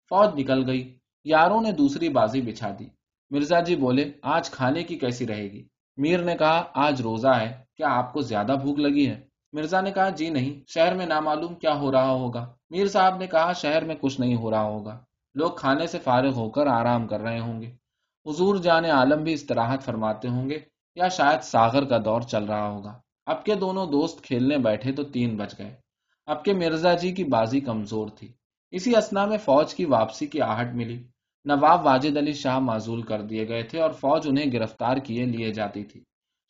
فوج 0.09 0.39
نکل 0.39 0.69
گئی۔ 0.69 0.97
یاروں 1.23 1.61
نے 1.61 1.71
دوسری 1.71 2.09
بازی 2.09 2.41
بچھا 2.41 2.75
دی۔ 2.79 2.85
مرزا 3.29 3.59
جی 3.59 3.75
بولے، 3.75 4.11
آج 4.21 4.49
کھانے 4.49 4.83
کی 4.83 4.97
کیسی 4.97 5.27
رہے 5.27 5.51
گی؟ 5.51 5.67
میر 5.97 6.21
نے 6.21 6.35
کہا، 6.37 6.63
آج 6.73 7.01
روزہ 7.01 7.27
ہے، 7.27 7.53
کیا 7.77 7.87
آپ 7.89 8.13
کو 8.13 8.21
زیادہ 8.21 8.55
بھوک 8.61 8.79
لگی 8.79 9.09
ہے؟ 9.09 9.21
مرزا 9.53 9.81
نے 9.81 9.91
کہا 9.91 10.09
جی 10.09 10.29
نہیں، 10.29 10.63
شہر 10.67 10.95
میں 10.95 11.05
نامعلوم 11.05 11.55
کیا 11.55 11.75
ہو 11.75 11.91
رہا 11.91 12.09
ہوگا؟ 12.09 12.54
میر 12.69 12.87
صاحب 12.87 13.17
نے 13.17 13.27
کہا، 13.27 13.53
شہر 13.53 13.83
میں 13.83 13.95
کچھ 14.01 14.19
نہیں 14.19 14.35
ہو 14.35 14.51
رہا 14.51 14.63
ہوگا۔ 14.63 14.99
لوگ 15.35 15.51
کھانے 15.51 15.87
سے 15.87 15.99
فارغ 15.99 16.33
ہو 16.33 16.49
کر 16.49 16.67
آرام 16.67 17.07
کر 17.07 17.19
رہے 17.19 17.39
ہوں 17.39 17.61
گے۔ 17.61 17.71
حضور 18.25 18.55
جان 18.55 18.85
عالم 18.85 19.23
بھی 19.23 19.33
استراحت 19.33 19.83
فرماتے 19.83 20.27
ہوں 20.27 20.49
گے، 20.49 20.59
یا 20.95 21.07
شاید 21.07 21.41
ساغر 21.41 21.85
کا 21.85 21.97
دور 21.97 22.21
چل 22.21 22.43
رہا 22.43 22.67
ہوگا۔ 22.67 22.99
اب 23.25 23.45
کے 23.45 23.55
دونوں 23.55 23.85
دوست 23.85 24.23
کھیلنے 24.23 24.57
بیٹھے 24.57 24.91
تو 24.91 25.03
تین 25.03 25.37
بج 25.37 25.53
گئے۔ 25.57 25.75
اب 26.25 26.43
کے 26.43 26.53
مرزا 26.53 26.93
جی 26.93 27.11
کی 27.11 27.23
بازی 27.23 27.59
کمزور 27.59 28.07
تھی۔ 28.07 28.33
اسی 28.71 28.97
اسنا 28.97 29.25
میں 29.25 29.37
فوج 29.37 29.75
کی 29.75 29.85
واپسی 29.85 30.27
کی 30.27 30.41
آہٹ 30.41 30.73
ملی۔ 30.73 31.03
نواب 31.45 31.85
واجد 31.85 32.17
علی 32.17 32.33
شاہ 32.33 32.59
معذول 32.59 33.01
کر 33.01 33.21
دیے 33.21 33.47
گئے 33.47 33.63
تھے 33.63 33.81
اور 33.81 33.91
فوج 33.91 34.27
انہیں 34.27 34.51
گرفتار 34.53 34.97
کیے 34.97 35.25
لیے 35.25 35.53
جاتی 35.53 35.83
تھی۔ 35.83 36.03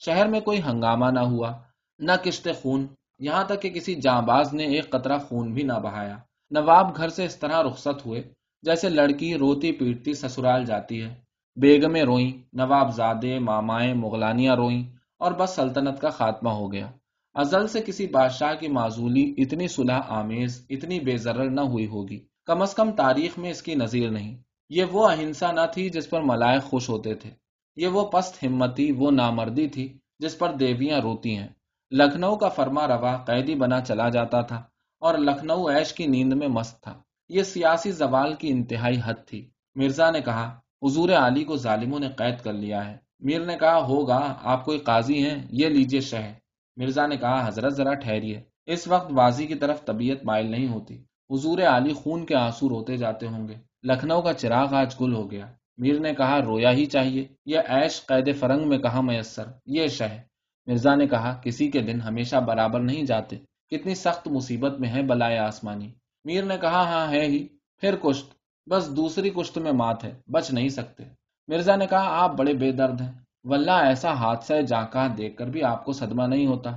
شہر 0.06 0.28
میں 0.28 0.40
کوئی 0.40 0.62
ہنگامہ 0.62 1.12
نہ 1.12 1.20
ہوا، 1.20 1.52
نہ 2.00 2.12
کشتے 2.24 2.54
خون 2.54 2.88
یہاں 3.20 3.44
تک 3.44 3.62
کہ 3.62 3.70
کسی 3.70 3.96
جاں 3.96 4.22
باز 4.22 4.54
نے 4.54 4.64
ایک 4.64 4.90
قطرہ 4.90 5.18
خون 5.18 5.54
بھی 5.54 5.64
نہ 5.64 5.74
بہایا۔ 5.74 6.18
نواب 6.52 6.98
گھر 6.98 7.10
سے 7.10 7.26
اس 7.26 7.36
طرح 7.36 7.64
رخصت 7.64 8.06
ہوئے، 8.06 8.24
جیسے 8.62 8.90
لڑکی 8.90 9.36
روتی 9.36 9.72
پیٹتی 9.72 10.14
سسرال 10.14 10.66
جاتی 10.66 11.02
ہے۔ 11.02 11.16
بیگمیں 11.56 12.04
روئیں 12.04 12.32
نواب 12.54 12.96
زادے 12.96 13.40
مامائیں، 13.40 13.94
مغلانیاں 13.94 14.56
روئیں 14.56 14.84
اور 15.20 15.32
بس 15.32 15.50
سلطنت 15.50 16.02
کا 16.02 16.10
خاتمہ 16.10 16.50
ہو 16.50 16.72
گیا۔ 16.72 16.92
ازل 17.34 17.68
سے 17.68 17.82
کسی 17.82 18.08
بادشاہ 18.08 18.54
کی 18.54 18.68
معذولی 18.68 19.34
اتنی 19.38 19.68
صلح 19.68 20.00
آمیز، 20.08 20.66
اتنی 20.70 21.00
بے 21.00 21.18
ضرر 21.18 21.50
نہ 21.50 21.62
ہوئی 21.62 21.88
ہوگی۔ 21.88 22.20
کم 22.46 22.62
از 22.62 22.76
کم 22.76 22.92
تاریخ 22.92 23.40
میں 23.40 23.50
اس 23.50 23.64
کی 23.64 23.76
نظیر 23.76 24.10
نہیں۔ 24.10 24.38
یہ 24.70 24.84
وہ 24.84 25.10
اہنسا 25.10 25.52
نہ 25.52 25.66
تھی 25.74 25.90
جس 25.90 26.10
پر 26.10 26.22
ملائق 26.22 26.64
خوش 26.64 26.90
ہوتے 26.90 27.14
تھے۔ 27.14 27.30
یہ 27.76 27.88
وہ 27.88 28.06
پست 28.06 28.44
ہمتی، 28.44 28.92
وہ 28.92 29.12
نامردی 29.12 29.68
تھی 29.68 29.98
جس 30.20 30.38
پر 30.38 30.54
دیویاں 30.54 31.00
روتی 31.00 31.38
ہیں۔ 31.38 31.48
لکھنؤ 31.96 32.36
کا 32.36 32.50
فرما 32.50 32.88
روا 32.88 33.18
قیدی 33.18 33.56
بنا 33.56 33.82
چلا 33.82 34.10
جاتا 34.10 34.42
تھا 34.42 34.64
اور 35.00 35.18
لکھنؤ 35.18 35.66
ایش 35.66 35.94
کی 35.94 36.08
نیند 36.08 36.34
میں 36.34 36.48
مست 36.48 36.84
تھا۔ 36.84 37.00
یہ 37.30 37.44
سیاسی 37.44 37.92
زوال 37.92 38.34
کی 38.34 38.50
انتہائی 38.50 39.00
حد 39.06 39.14
تھی۔ 39.26 39.50
مرزا 39.76 40.12
نے 40.12 40.22
کہا، 40.22 40.60
حضور 40.86 41.10
علی 41.10 41.44
کو 41.44 41.58
ظالموں 41.58 42.00
نے 42.00 42.10
قید 42.10 42.44
کر 42.44 42.54
لیا 42.54 42.92
ہے۔ 42.92 42.98
میر 43.20 43.46
نے 43.46 43.58
کہا، 43.60 43.78
ہوگا، 43.78 44.36
آپ 44.44 44.66
کوئی 44.66 44.80
قاضی 44.80 45.30
ہیں، 45.30 45.44
یہ 45.50 45.68
لیجیے 45.68 46.02
شہ۔ 46.02 46.34
مرزا 46.78 47.08
نے 47.08 47.18
کہا، 47.18 47.48
حضرت 47.48 47.74
ذرا 47.74 47.94
ٹھہریے۔ 47.94 48.42
اس 48.66 48.88
وقت 48.88 49.12
بازی 49.12 49.48
کی 49.48 49.56
طرف 49.56 49.86
طبیعت 49.86 50.26
مائل 50.26 50.52
نہیں 50.52 50.68
ہوتی۔ 50.68 51.04
حضور 51.30 51.60
علی 51.60 51.94
خون 51.94 52.26
کے 52.26 52.36
آنسو 52.36 52.70
روتے 52.70 52.98
جاتے 52.98 53.28
ہوں 53.28 53.48
گے۔ 53.48 53.54
لکھنؤ 53.84 54.22
کا 54.22 54.34
چراغ 54.34 54.76
آج 54.76 54.96
گل 55.02 55.14
ہو 55.14 55.32
گیا۔ 55.32 55.46
میر 55.78 56.00
نے 56.00 56.14
کہا، 56.14 56.42
رویا 56.42 56.72
ہی 56.72 56.86
چاہیے۔ 56.86 57.28
یہ 57.46 57.60
ایش 57.68 58.06
قید 58.06 58.36
فرنگ 58.40 58.70
میں 58.70 58.78
کہا 58.78 59.02
میسر؟ 59.02 59.44
یہ 59.66 59.88
شہ۔ 59.88 60.35
مرزا 60.68 60.96
نے 60.96 61.08
کہا، 61.08 61.42
کسی 61.44 61.72
کے 61.72 61.80
دن 61.80 62.02
ہمیشہ 62.02 62.36
برابر 62.36 62.80
نہیں 62.80 63.04
جاتے۔ 63.04 63.36
کتنی 63.70 63.96
سخت 63.96 64.28
مصیبت 64.28 64.80
میں 64.80 64.90
ہے 64.90 65.02
بلائے 65.02 65.38
آسمانی۔ 65.38 65.92
میر 66.26 66.44
نے 66.44 66.58
کہا 66.58 66.82
ہاں 66.82 67.12
ہے 67.12 67.22
ہی۔ 67.22 67.48
پھر 67.78 67.96
کشت۔ 67.96 68.34
بس 68.70 68.96
دوسری 68.98 69.30
کشت 69.30 69.58
میں 69.58 69.72
مات 69.72 70.04
ہے، 70.04 70.14
بچ 70.28 70.52
نہیں 70.52 70.70
سکتے۔ 70.70 71.04
مرزا 71.48 71.76
نے 71.76 71.88
کہا، 71.88 72.24
آپ 72.24 72.38
بڑے 72.38 72.54
بے 72.54 72.72
درد 72.72 73.02
ہیں۔ 73.02 73.12
واللہ، 73.44 73.72
ایسا 73.72 74.14
حادثہ 74.14 74.62
جاکا 74.62 75.08
دیکھ 75.18 75.38
کر 75.38 75.48
بھی 75.48 75.64
آپ 75.64 75.86
کو 75.86 75.92
صدمہ 75.92 76.24
نہیں 76.24 76.48
ہوتا۔ 76.48 76.72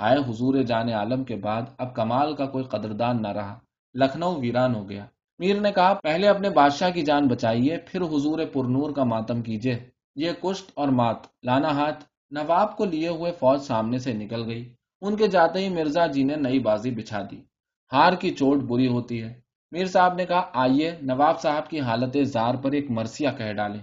ہائے، 0.00 0.30
حضور 0.30 0.62
جان 0.62 0.88
عالم 0.88 1.24
کے 1.24 1.36
بعد 1.36 1.62
اب 1.78 1.94
کمال 1.94 2.34
کا 2.34 2.46
کوئی 2.46 2.64
قدردان 2.64 3.22
نہ 3.22 3.28
رہا۔ 3.28 3.58
لکھنؤ 3.94 4.40
ویران 4.40 4.74
ہو 4.74 4.88
گیا۔ 4.88 5.06
میر 5.38 5.60
نے 5.60 5.72
کہا، 5.72 5.94
پہلے 5.94 6.28
اپنے 6.28 6.50
بادشاہ 6.50 6.90
کی 6.90 7.02
جان 7.02 7.28
بچائیے، 7.28 7.76
پھر 7.86 8.00
حضور 8.00 8.38
پرنور 8.52 8.90
کا 8.90 9.04
ماتم 9.04 9.42
کیجیے 9.42 9.78
یہ 10.16 10.32
کشت 10.42 10.70
اور 10.74 10.88
مات، 10.88 11.16
لانا 11.42 11.68
ہاتھ 11.68 12.04
نواب 12.34 12.76
کو 12.76 12.84
لیے 12.84 13.08
ہوئے 13.08 13.32
فوج 13.32 13.60
سامنے 13.60 13.98
سے 13.98 14.12
نکل 14.12 14.42
گئی۔ 14.46 14.74
ان 15.02 15.16
کے 15.16 15.26
جاتے 15.26 15.58
ہی 15.58 15.68
مرزا 15.68 16.06
جی 16.06 16.22
نے 16.22 16.36
نئی 16.36 16.58
بازی 16.58 16.90
بچھا 16.90 17.22
دی۔ 17.30 17.40
ہار 17.92 18.12
کی 18.12 18.30
چوٹ 18.30 18.58
بری 18.62 18.86
ہوتی 18.86 19.22
ہے۔ 19.22 19.40
میر 19.72 19.86
صاحب 19.86 20.14
نے 20.14 20.26
کہا، 20.26 20.42
آئیے 20.54 20.90
نواب 21.02 21.40
صاحب 21.40 21.70
کی 21.70 21.80
حالت 21.80 22.16
زار 22.24 22.54
پر 22.54 22.72
ایک 22.72 22.90
مرثیہ 22.90 23.28
کہہ 23.38 23.52
ڈالے 23.52 23.78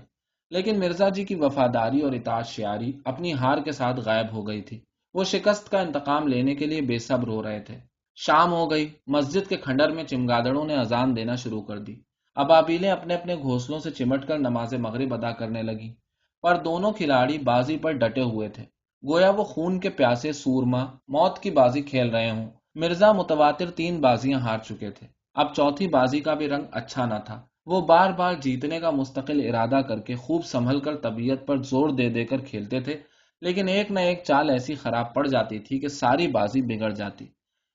لیکن 0.50 0.80
مرزا 0.80 1.10
جی 1.10 1.24
کی 1.24 1.36
وفاداری 1.36 2.02
اور 2.02 2.12
اطاعت 2.12 2.48
شیاری 2.48 2.92
اپنی 3.06 3.34
ہار 3.34 3.58
کے 3.58 3.72
ساتھ 3.72 4.00
غائب 4.00 4.34
ہو 4.34 4.48
گئی 4.48 4.62
تھی۔ 4.62 4.80
وہ 5.14 5.24
شکست 5.24 5.72
کا 5.72 5.80
انتقام 5.80 6.28
لینے 6.28 6.56
کے 6.56 6.66
لیے 6.66 6.82
بے 6.82 6.98
صبر 6.98 7.28
ہو 7.28 7.44
رہے 7.44 7.60
تھے۔ 7.60 7.80
شام 8.16 8.54
ہو 8.54 8.72
گئی۔ 8.72 8.90
مسجد 9.08 9.50
کے 9.50 9.56
کھنڈر 9.56 9.92
میں 9.92 10.04
چمگادڑوں 10.04 10.66
نے 10.66 10.76
اذان 10.76 11.16
دینا 11.16 11.36
شروع 11.36 11.62
کر 11.62 11.78
دی۔ 11.78 11.96
اب 12.36 12.52
آبیلیں 12.52 12.92
اپنے 12.92 13.14
اپنے 13.14 13.36
گھونسلوں 13.36 13.80
سے 13.80 13.92
چمٹ 13.92 14.28
کر 14.28 14.38
نماز 14.40 14.74
مغرب 14.74 15.14
ادا 15.14 15.32
کرنے 15.32 15.62
لگی 15.62 15.94
پر 16.42 16.56
دونوں 16.56 16.92
کھلاڑی 16.92 17.38
بازی 17.38 17.78
پر 17.78 17.92
ڈٹے 17.92 18.22
ہوئے 18.22 18.50
تھے۔ 18.50 18.64
گویا 19.04 19.30
وہ 19.30 19.44
خون 19.44 19.80
کے 19.80 19.90
پیاسے 19.90 20.32
سورما، 20.34 20.86
موت 21.08 21.40
کی 21.40 21.52
بازی 21.52 21.82
کھیل 21.82 22.10
رہے 22.10 22.30
ہوں۔ 22.30 22.50
مرزا 22.76 23.12
متواتر 23.12 23.72
تین 23.72 24.02
بازیاں 24.02 24.40
ہار 24.40 24.58
چکے 24.58 24.90
تھے۔ 24.92 25.08
اب 25.34 25.54
چوتھی 25.56 25.88
بازی 25.88 26.20
کا 26.20 26.34
بھی 26.34 26.50
رنگ 26.50 26.64
اچھا 26.72 27.06
نہ 27.06 27.20
تھا۔ 27.26 27.46
وہ 27.66 27.82
بار 27.82 28.12
بار 28.12 28.34
جیتنے 28.34 28.80
کا 28.80 28.90
مستقل 28.92 29.42
ارادہ 29.50 29.82
کر 29.88 30.00
کے 30.00 30.16
خوب 30.16 30.46
سنبھل 30.46 30.80
کر 30.80 30.96
طبیعت 30.96 31.46
پر 31.48 31.58
زور 31.64 31.90
دے 31.90 32.10
دے 32.10 32.26
کر 32.26 32.38
کھیلتے 32.38 32.80
تھے، 32.80 32.98
لیکن 33.42 33.68
ایک 33.68 33.92
نہ 33.92 34.00
ایک 34.00 34.24
چال 34.24 34.50
ایسی 34.50 34.76
خراب 34.76 35.14
پڑ 35.14 35.28
جاتی 35.28 35.60
تھی 35.60 35.80
کہ 35.80 35.88
ساری 35.88 36.28
بازی 36.28 36.62
بگڑ 36.62 36.90
جاتی۔ 36.90 37.26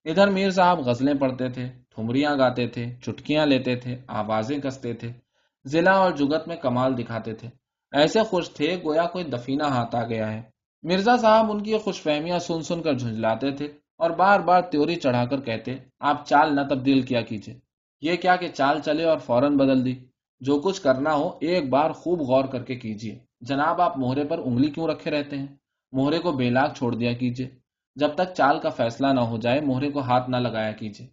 ادھر 0.04 0.28
میر 0.28 0.50
صاحب 0.50 0.80
غزلیں 0.80 1.14
پڑھتے 1.14 1.48
تھے، 1.48 1.68
ٹھمریاں 1.94 2.38
گاتے 2.38 2.66
تھے، 2.66 2.94
چٹکیاں 3.02 3.46
لیتے 3.46 3.76
تھے، 3.76 3.96
آوازیں 4.06 4.58
کستے 4.58 4.92
تھے، 4.92 5.12
ضلع 5.64 5.94
اور 5.94 6.12
جگت 6.12 6.48
میں 6.48 6.56
کمال 6.56 6.98
دکھاتے 6.98 7.34
تھے۔ 7.34 7.48
ایسے 7.92 8.22
خوش 8.22 8.50
تھے 8.50 8.76
گویا 8.84 9.04
کوئی 9.04 9.24
دفینہ 9.24 9.62
ہاتھ 9.62 9.94
آ 9.96 10.02
گیا 10.04 10.32
ہے۔ 10.32 10.42
مرزا 10.82 11.16
صاحب 11.16 11.50
ان 11.50 11.62
کی 11.62 11.78
خوش 11.78 12.00
فہمیاں 12.02 12.38
سن 12.38 12.62
سن 12.62 12.82
کر 12.82 12.92
جھنجلاتے 12.92 13.50
تھے 13.50 13.66
اور 13.98 14.10
بار 14.10 14.40
بار 14.40 14.62
تیوری 14.62 14.94
چڑھا 14.94 15.24
کر 15.24 15.40
کہتے، 15.40 15.76
آپ 16.00 16.26
چال 16.26 16.54
نہ 16.54 16.60
تبدیل 16.70 17.02
کیا 17.02 17.20
کیجیے 17.20 17.54
یہ 18.02 18.16
کیا 18.16 18.36
کہ 18.36 18.48
چال 18.48 18.80
چلے 18.80 19.04
اور 19.04 19.18
فوراً 19.18 19.56
بدل 19.56 19.84
دی۔ 19.84 19.94
جو 20.40 20.58
کچھ 20.60 20.80
کرنا 20.82 21.14
ہو، 21.14 21.28
ایک 21.40 21.68
بار 21.68 21.90
خوب 21.90 22.20
غور 22.20 22.44
کر 22.44 22.62
کے 22.62 22.74
کیجیے 22.74 23.18
جناب، 23.40 23.80
آپ 23.80 23.98
موہرے 23.98 24.24
پر 24.24 24.38
انگلی 24.38 24.70
کیوں 24.70 24.86
رکھے 24.86 25.10
رہتے 25.10 25.38
ہیں؟ 25.38 25.46
موہرے 25.92 26.18
کو 26.18 26.32
بے 26.32 26.50
لاگ 26.50 26.68
چھوڑ 26.76 26.94
دیا 26.94 27.12
کیجیے 27.12 27.48
جب 27.96 28.14
تک 28.14 28.34
چال 28.34 28.58
کا 28.58 28.68
فیصلہ 28.68 29.06
نہ 29.06 29.20
ہو 29.20 29.36
جائے 29.36 29.60
موہرے 29.60 29.90
کو 29.90 30.00
ہاتھ 30.00 30.30
نہ 30.30 30.36
لگایا 30.36 30.72
کیجیے 30.72 31.06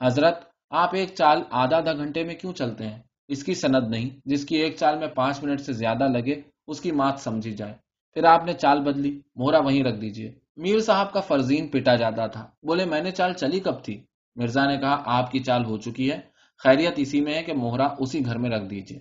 حضرت، 0.00 0.36
آپ 0.70 0.94
ایک 0.94 1.14
چال 1.14 1.42
آدھا 1.50 1.76
آدھا 1.76 1.92
گھنٹے 1.92 2.24
میں 2.24 2.34
کیوں 2.34 2.52
چلتے 2.52 2.86
ہیں؟ 2.86 2.98
اس 3.28 3.44
کی 3.44 3.54
سند 3.54 3.88
نہیں، 3.88 4.10
جس 4.24 4.46
کی 4.46 4.56
ایک 4.56 4.76
چال 4.76 4.98
میں 4.98 5.08
پانچ 5.08 5.44
منٹ 5.44 5.60
سے 5.60 5.72
زیادہ 5.72 6.08
لگے، 6.08 6.40
اس 6.66 6.80
کی 6.80 6.92
مات 6.92 7.20
سمجھی 7.20 7.52
جائے۔ 7.52 7.74
پھر 8.12 8.24
آپ 8.24 8.44
نے 8.44 8.52
چال 8.52 8.82
بدلی 8.82 9.20
موہرا 9.34 9.58
وہیں 9.58 9.84
رکھ 9.84 10.00
دیجیے 10.00 10.34
میر 10.56 10.80
صاحب 10.80 11.12
کا 11.12 11.20
فرزین 11.20 11.68
پٹا 11.68 11.94
جاتا 11.94 12.26
تھا۔ 12.26 12.50
بولے، 12.62 12.84
میں 12.84 13.02
نے 13.02 13.10
چال 13.10 13.32
چلی 13.32 13.60
کب 13.60 13.84
تھی؟ 13.84 14.02
مرزا 14.36 14.64
نے 14.64 14.76
کہا، 14.76 15.02
آپ 15.06 15.30
کی 15.30 15.38
چال 15.38 15.64
ہو 15.64 15.78
چکی 15.78 16.12
ہے۔ 16.12 16.20
خیریت 16.58 16.92
اسی 16.96 17.20
میں 17.20 17.34
ہے 17.34 17.42
کہ 17.42 17.52
موہرا 17.52 17.88
اسی 17.98 18.24
گھر 18.24 18.38
میں 18.38 18.50
رکھ 18.50 18.64
دیجیے 18.64 18.98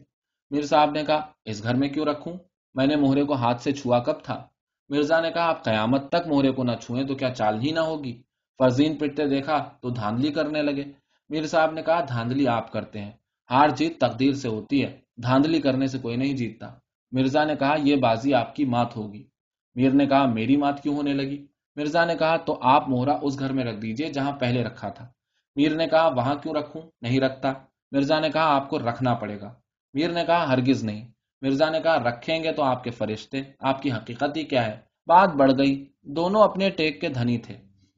میر 0.52 0.62
صاحب 0.62 0.92
نے 0.92 1.04
کہا، 1.04 1.28
اس 1.46 1.64
گھر 1.64 1.76
میں 1.76 1.90
کیوں 1.90 2.06
رکھوں؟ 2.06 2.34
میں 2.74 2.88
نے 2.88 2.96
موہرے 2.96 3.24
کو 3.24 3.34
ہاتھ 3.34 3.62
سے 3.62 3.72
چھوا 3.72 4.00
کب 4.00 4.24
تھا؟ 4.24 4.44
مرزا 4.90 5.22
نے 5.22 5.32
کہا، 5.32 5.50
آپ 5.50 5.64
قیامت 5.64 6.10
تک 6.10 6.28
موہرے 6.28 6.52
کو 6.52 6.64
نہ 6.64 6.72
چھوئیں 6.82 7.08
تو 7.08 7.16
کیا 7.16 7.30
چال 7.30 7.62
ہی 7.62 7.72
نہ 7.72 7.80
ہوگی؟ 7.80 8.22
فرزین 8.58 8.96
پٹتے 8.96 9.28
دیکھا 9.28 9.70
تو 9.82 9.90
دھاندلی 9.90 10.32
کرنے 10.32 10.62
لگے۔ 10.62 10.84
میر 11.30 11.48
صاحب 11.48 11.72
نے 11.72 11.82
کہا، 11.82 12.06
دھاندلی 12.08 12.48
آپ 12.48 12.72
کرتے 12.72 13.02
ہیں۔ 13.02 13.12
ہار 13.52 13.70
جیت 13.70 14.00
تقدیر 14.00 14.34
سے 14.34 14.48
ہوتی 14.48 14.84
ہے، 14.84 15.00
دھاندلی 15.18 15.62
کرنے 15.62 15.88
سے 15.88 15.98
کوئی 15.98 16.16
نہیں 16.16 16.34
جیتتا۔ 16.34 16.70
مرزا 17.12 17.44
نے 17.44 17.56
کہا، 17.56 17.76
یہ 17.84 17.96
بازی 17.96 18.34
آپ 18.34 18.56
کی 18.56 18.66
مات 18.66 18.98
ہوگی۔ 18.98 19.28
میر 19.76 19.92
نے 19.92 20.06
کہا، 20.06 20.26
میری 20.26 20.58
مات 20.58 20.84
کیوں 20.84 20.96
ہونے 20.96 21.14
لگی؟ 21.14 21.46
مرزا 21.76 22.06
نے 22.06 22.16
کہا، 22.16 22.38
تو 22.38 22.60
آپ 22.62 22.90
موہرا 22.90 23.18
اس 23.22 23.40
گھر 23.40 23.54
میں 23.54 23.64
رکھ 23.64 23.82
دیجیے 23.82 24.10
جہاں 24.10 24.32
پہلے 24.32 24.64
رکھا 24.64 24.90
تھا۔ 24.90 25.08
میر 25.56 25.76
نے 25.76 25.88
کہا، 25.88 26.08
وہاں 26.08 26.36
کیوں 26.36 26.54
رکھوں؟ 26.54 26.82
نہیں 27.02 27.20
رکھتا۔ 27.20 27.54
مرزا 27.92 28.20
نے 28.20 28.30
کہا، 28.30 28.56
آپ 28.56 28.70
کو 28.70 28.80
رکھنا 28.80 29.14
پڑے 29.14 29.42
گا۔ 29.42 29.54
میر 29.94 30.12
نے 30.12 30.26
کہا، 30.26 30.50
ہرگز 30.50 30.84
نہیں۔ 30.84 31.08
مرزا 31.42 31.70
نے 31.70 31.80
کہا، 31.80 31.98
رکھیں 31.98 32.44
گے 32.44 32.52
تو 32.52 32.64
آپ 32.64 32.84
کے 32.84 32.90
فرشتے، 32.90 33.42
آپ 33.60 33.82
کی 33.82 33.92
حقیقت 33.92 34.38
ہی 34.38 34.44
کیا 34.44 34.66
ہے؟ 34.66 34.78
بات 35.08 35.30
بڑھ 35.30 35.52
گئی۔ 35.58 35.86
دونوں 36.02 36.42
اپنے 36.42 36.70
ٹیک 36.70 37.02
کے 37.02 37.10
دھنی 37.10 37.38
تھے۔ 37.38 37.58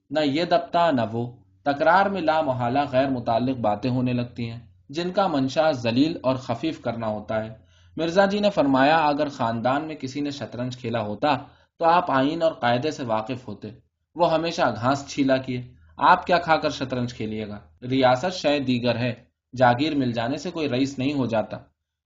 نہ 0.10 0.20
یہ 0.20 0.44
دبتا، 0.44 0.92
نہ 0.92 1.02
وہ۔ 1.12 1.32
تکرار 1.64 2.06
میں 2.06 2.22
لا 2.22 2.42
محالہ 2.42 2.80
غیر 2.92 3.10
متعلق 3.10 3.58
باتیں 3.58 3.90
ہونے 3.90 4.14
لگتی 4.14 4.50
ہیں۔ 4.50 4.69
جن 4.90 5.12
کا 5.12 5.28
منشا 5.28 5.72
ذلیل 5.72 6.18
اور 6.24 6.36
خفیف 6.36 6.82
کرنا 6.82 7.08
ہوتا 7.08 7.46
ہے۔ 7.46 7.50
مرزا 7.98 8.26
جی 8.26 8.40
نے 8.40 8.50
فرمایا، 8.50 8.98
اگر 8.98 9.30
خاندان 9.30 9.88
میں 9.88 9.96
کسی 9.96 10.22
نے 10.22 10.32
شطرنج 10.32 10.78
کھیلا 10.78 11.02
ہوتا 11.02 11.38
تو 11.78 11.86
آپ 11.86 12.12
آئین 12.12 12.42
اور 12.42 12.52
قاعدے 12.52 12.92
سے 12.92 13.04
واقف 13.04 13.48
ہوتے۔ 13.48 13.68
وہ 14.16 14.34
ہمیشہ 14.34 14.62
گھاس 14.76 15.08
چھیلا 15.08 15.38
کیے۔ 15.38 15.62
آپ 15.98 16.26
کیا 16.26 16.38
کھا 16.38 16.58
کر 16.58 16.70
شطرنج 16.70 17.14
کھیلیے 17.14 17.48
گا؟ 17.48 17.60
ریاست 17.90 18.34
شاید 18.34 18.68
دیگر 18.68 18.96
ہے۔ 18.96 19.14
جاگیر 19.58 19.96
مل 19.96 20.12
جانے 20.12 20.38
سے 20.38 20.52
کوئی 20.52 20.70
رئیس 20.70 21.00
نہیں 21.00 21.14
ہو 21.14 21.26
جاتا۔ 21.26 21.58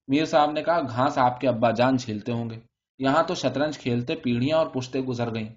میر 0.07 0.25
صاحب 0.25 0.51
نے 0.51 0.63
کہا، 0.63 0.79
گھاس 0.81 1.17
آپ 1.17 1.39
کے 1.39 1.47
ابا 1.47 1.71
جان 1.71 1.97
چھیلتے 1.97 2.31
ہوں 2.31 2.49
گے۔ 2.49 2.59
یہاں 2.99 3.23
تو 3.23 3.35
شطرنج 3.35 3.77
کھیلتے 3.77 4.15
پیڑیاں 4.15 4.57
اور 4.57 4.67
پشتے 4.67 5.01
گزر 5.01 5.33
گئیں۔ 5.33 5.49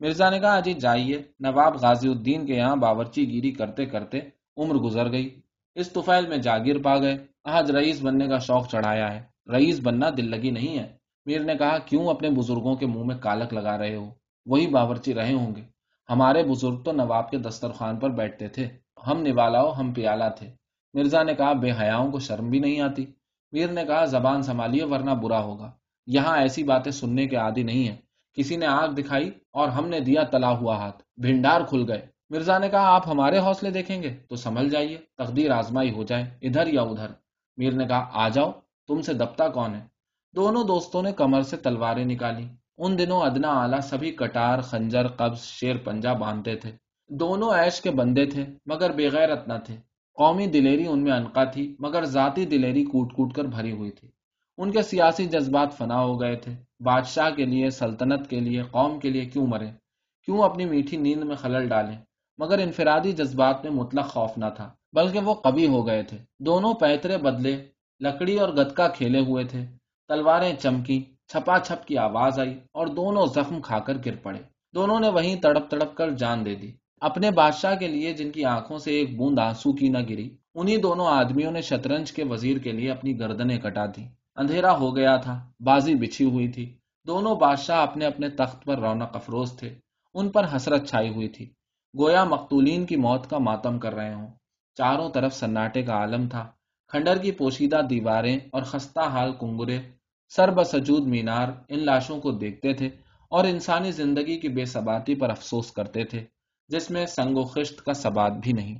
مرزا 0.00 0.30
نے 0.30 0.40
کہا 0.40 0.56
اجی 0.56 0.74
جائیے۔ 0.74 1.22
نواب 1.40 1.76
غازی 1.76 2.08
الدین 2.08 2.46
کے 2.46 2.54
یہاں 2.54 2.76
باورچی 2.76 3.30
گیری 3.30 3.50
کرتے 3.50 3.86
کرتے 3.86 4.18
عمر 4.56 4.74
گزر 4.74 5.12
گئی۔ 5.12 5.41
اس 5.74 5.92
طفیل 5.92 6.26
میں 6.26 6.36
جاگیر 6.36 6.82
پا 6.82 6.98
گئے۔ 6.98 7.18
آج 7.44 7.70
رئیس 7.70 8.02
بننے 8.02 8.28
کا 8.28 8.38
شوق 8.38 8.68
چڑھایا 8.68 9.14
ہے۔ 9.14 9.22
رئیس 9.52 9.80
بننا 9.82 10.08
دل 10.16 10.30
لگی 10.30 10.50
نہیں 10.50 10.78
ہے۔ 10.78 10.92
میر 11.26 11.40
نے 11.40 11.54
کہا، 11.54 11.78
کیوں 11.78 12.06
اپنے 12.06 12.30
بزرگوں 12.30 12.76
کے 12.76 12.86
منہ 12.86 13.04
میں 13.04 13.16
کالک 13.16 13.54
لگا 13.54 13.78
رہے 13.78 13.96
ہو؟ 13.96 14.10
وہی 14.46 14.66
باورچی 14.66 15.14
رہے 15.14 15.32
ہوں 15.32 15.56
گے۔ 15.56 15.60
ہمارے 16.10 16.44
بزرگ 16.44 16.82
تو 16.82 16.92
نواب 16.92 17.30
کے 17.30 17.38
دسترخوان 17.38 17.98
پر 17.98 18.10
بیٹھتے 18.10 18.48
تھے۔ 18.48 18.68
ہم 19.06 19.22
نوالا 19.22 19.60
ہو، 19.60 19.72
ہم 19.80 19.92
پیالہ 19.92 20.24
تھے۔ 20.38 20.50
مرزا 20.94 21.22
نے 21.22 21.34
کہا، 21.34 21.52
بے 21.52 21.70
حیاؤں 21.70 22.10
کو 22.12 22.18
شرم 22.18 22.50
بھی 22.50 22.58
نہیں 22.58 22.80
آتی۔ 22.80 23.06
میر 23.52 23.70
نے 23.70 23.84
کہا، 23.84 24.04
زبان 24.04 24.42
سنبھالیے 24.42 24.84
ورنہ 24.84 25.10
برا 25.10 25.42
ہوگا۔ 25.42 25.70
یہاں 26.06 26.38
ایسی 26.38 26.64
باتیں 26.64 26.92
سننے 26.92 27.26
کے 27.26 27.36
عادی 27.36 27.62
نہیں 27.62 27.88
ہے 27.88 27.96
کسی 28.32 28.56
نے 28.56 28.66
آگ 28.66 28.88
دکھائی 28.88 29.30
اور 29.52 29.68
ہم 29.68 29.88
نے 29.88 30.00
دیا 30.00 30.22
تلا 30.22 30.50
ہوا 30.50 30.76
ہاتھ۔ 30.76 31.02
بھنڈار 31.16 31.60
کھل 31.60 31.84
گئے۔ 31.88 32.11
مرزا 32.32 32.58
نے 32.58 32.68
کہا، 32.68 32.94
آپ 32.94 33.08
ہمارے 33.08 33.38
حوصلے 33.38 33.70
دیکھیں 33.70 34.02
گے 34.02 34.16
تو 34.28 34.36
سنبھل 34.36 34.68
جائیے، 34.68 34.98
تقدیر 35.18 35.50
آزمائی 35.50 35.90
ہو 35.90 36.02
جائے، 36.02 36.30
ادھر 36.42 36.66
یا 36.66 36.82
ادھر۔ 36.82 37.06
میر 37.56 37.72
نے 37.72 37.86
کہا، 37.86 38.08
آ 38.12 38.28
جاؤ، 38.28 38.52
تم 38.88 39.02
سے 39.02 39.14
دبتا 39.14 39.48
کون 39.48 39.74
ہے؟ 39.74 39.80
دونوں 40.36 40.64
دوستوں 40.64 41.02
نے 41.02 41.12
کمر 41.12 41.40
سے 41.40 41.56
تلواریں 41.56 42.04
نکالی۔ 42.04 42.46
ان 42.78 42.98
دنوں 42.98 43.20
ادنا 43.20 43.48
آلہ 43.48 43.80
سبھی 43.82 44.10
کٹار، 44.10 44.60
خنجر، 44.60 45.08
قبض، 45.08 45.38
شیر 45.38 45.76
پنجا 45.76 46.12
باندھتے 46.12 46.56
تھے۔ 46.56 46.72
دونوں 47.08 47.54
ایش 47.54 47.80
کے 47.80 47.90
بندے 47.90 48.26
تھے، 48.26 48.44
مگر 48.66 48.92
بےغیرت 48.92 49.48
نہ 49.48 49.54
تھے۔ 49.64 49.76
قومی 50.14 50.46
دلیری 50.46 50.86
ان 50.86 51.02
میں 51.02 51.12
انقا 51.12 51.44
تھی، 51.44 51.76
مگر 51.78 52.04
ذاتی 52.04 52.44
دلیری 52.46 52.84
کوٹ 52.84 53.12
کوٹ 53.12 53.34
کر 53.34 53.44
بھری 53.44 53.72
ہوئی 53.72 53.90
تھی۔ 53.90 54.08
ان 54.58 54.72
کے 54.72 54.82
سیاسی 54.82 55.26
جذبات 55.26 55.78
فنا 55.78 56.00
ہو 56.00 56.20
گئے 56.20 56.36
تھے۔ 56.36 56.52
بادشاہ 56.80 57.30
کے 57.30 57.44
لیے، 57.44 57.70
سلطنت 57.70 58.30
کے 58.30 58.40
لیے، 58.40 58.62
قوم 58.62 58.98
کے 58.98 59.10
لیے 59.10 59.24
کیوں 59.24 59.46
مرے؟ 59.46 59.66
کیوں 60.24 60.42
اپنی 60.42 60.64
میٹھی 60.64 60.96
نیند 60.96 61.22
میں 61.22 61.36
خلل 61.36 61.68
ڈالیں؟ 61.68 61.98
مگر 62.38 62.58
انفرادی 62.58 63.12
جذبات 63.12 63.64
میں 63.64 63.72
مطلق 63.72 64.06
خوف 64.06 64.38
نہ 64.38 64.44
تھا، 64.56 64.70
بلکہ 64.92 65.18
وہ 65.18 65.34
کبھی 65.34 65.66
ہو 65.68 65.86
گئے 65.86 66.02
تھے۔ 66.02 66.16
دونوں 66.38 66.74
پیترے 66.74 67.18
بدلے، 67.18 67.68
لکڑی 68.00 68.38
اور 68.38 68.48
گتکا 68.48 68.88
کھیلے 68.88 69.20
ہوئے 69.20 69.44
تھے۔ 69.44 69.64
تلواریں 70.08 70.56
چمکی 70.56 71.04
چھپا 71.28 71.58
چھپ 71.60 71.86
کی 71.86 71.98
آواز 71.98 72.38
آئی 72.38 72.60
اور 72.72 72.86
دونوں 72.86 73.26
زخم 73.26 73.60
کھا 73.60 73.78
کر 73.78 73.96
گر 74.06 74.16
پڑے۔ 74.22 74.38
دونوں 74.74 75.00
نے 75.00 75.08
وہیں 75.08 75.36
تڑپ 75.36 75.70
تڑپ 75.70 75.96
کر 75.96 76.10
جان 76.10 76.44
دے 76.44 76.54
دی۔ 76.54 76.72
اپنے 77.00 77.30
بادشاہ 77.30 77.74
کے 77.74 77.88
لیے 77.88 78.12
جن 78.12 78.30
کی 78.30 78.44
آنکھوں 78.44 78.78
سے 78.78 78.90
ایک 78.90 79.16
بوند 79.16 79.38
آنسو 79.38 79.72
کی 79.72 79.88
نہ 79.88 79.98
گری، 79.98 80.36
انہی 80.54 80.76
دونوں 80.76 81.06
آدمیوں 81.06 81.52
نے 81.52 81.60
شطرنج 81.60 82.12
کے 82.12 82.24
وزیر 82.24 82.58
کے 82.58 82.72
لیے 82.72 82.90
اپنی 82.90 83.18
گردنیں 83.18 83.58
کٹا 83.58 83.86
دی 83.86 84.04
اندھیرا 84.36 84.78
ہو 84.78 84.96
گیا 84.96 85.16
تھا، 85.16 85.50
بازی 85.60 85.94
بچھی 85.94 86.24
ہوئی 86.24 86.48
تھی۔ 86.48 86.76
دونوں 87.06 87.36
بادشاہ 87.36 87.82
اپنے 87.82 88.06
اپنے 88.06 88.28
تخت 88.28 88.64
پر 88.64 88.78
رونق 88.78 89.16
افروز 89.16 89.52
تھے۔ 89.58 89.74
ان 90.14 90.28
پر 90.28 90.46
حسرت 90.56 90.88
چھائی 90.88 91.08
ہوئی 91.08 91.28
تھی۔ 91.28 91.52
گویا 91.98 92.24
مقتولین 92.24 92.86
کی 92.86 92.96
موت 92.96 93.30
کا 93.30 93.38
ماتم 93.38 93.78
کر 93.78 93.94
رہے 93.94 94.14
ہوں۔ 94.14 94.26
چاروں 94.74 95.10
طرف 95.10 95.34
سناٹے 95.34 95.82
کا 95.82 95.92
عالم 95.92 96.28
تھا۔ 96.28 96.50
کھنڈر 96.88 97.18
کی 97.18 97.32
پوشیدہ 97.32 97.80
دیواریں 97.90 98.38
اور 98.52 98.62
خستہ 98.62 99.00
حال 99.00 99.32
کنگرے 99.40 99.78
سر 100.28 100.50
بسجود 100.50 101.06
مینار 101.06 101.48
ان 101.68 101.84
لاشوں 101.84 102.20
کو 102.20 102.30
دیکھتے 102.30 102.72
تھے 102.72 102.86
اور 103.30 103.44
انسانی 103.44 103.92
زندگی 103.92 104.40
کی 104.40 104.48
بے 104.48 104.64
ثباتی 104.64 105.14
پر 105.14 105.30
افسوس 105.30 105.72
کرتے 105.72 106.04
تھے، 106.04 106.24
جس 106.68 106.90
میں 106.90 107.06
سنگ 107.06 107.36
و 107.36 107.44
خشت 107.44 107.82
کا 107.82 107.92
سبات 107.92 108.32
بھی 108.32 108.52
نہیں۔ 108.52 108.78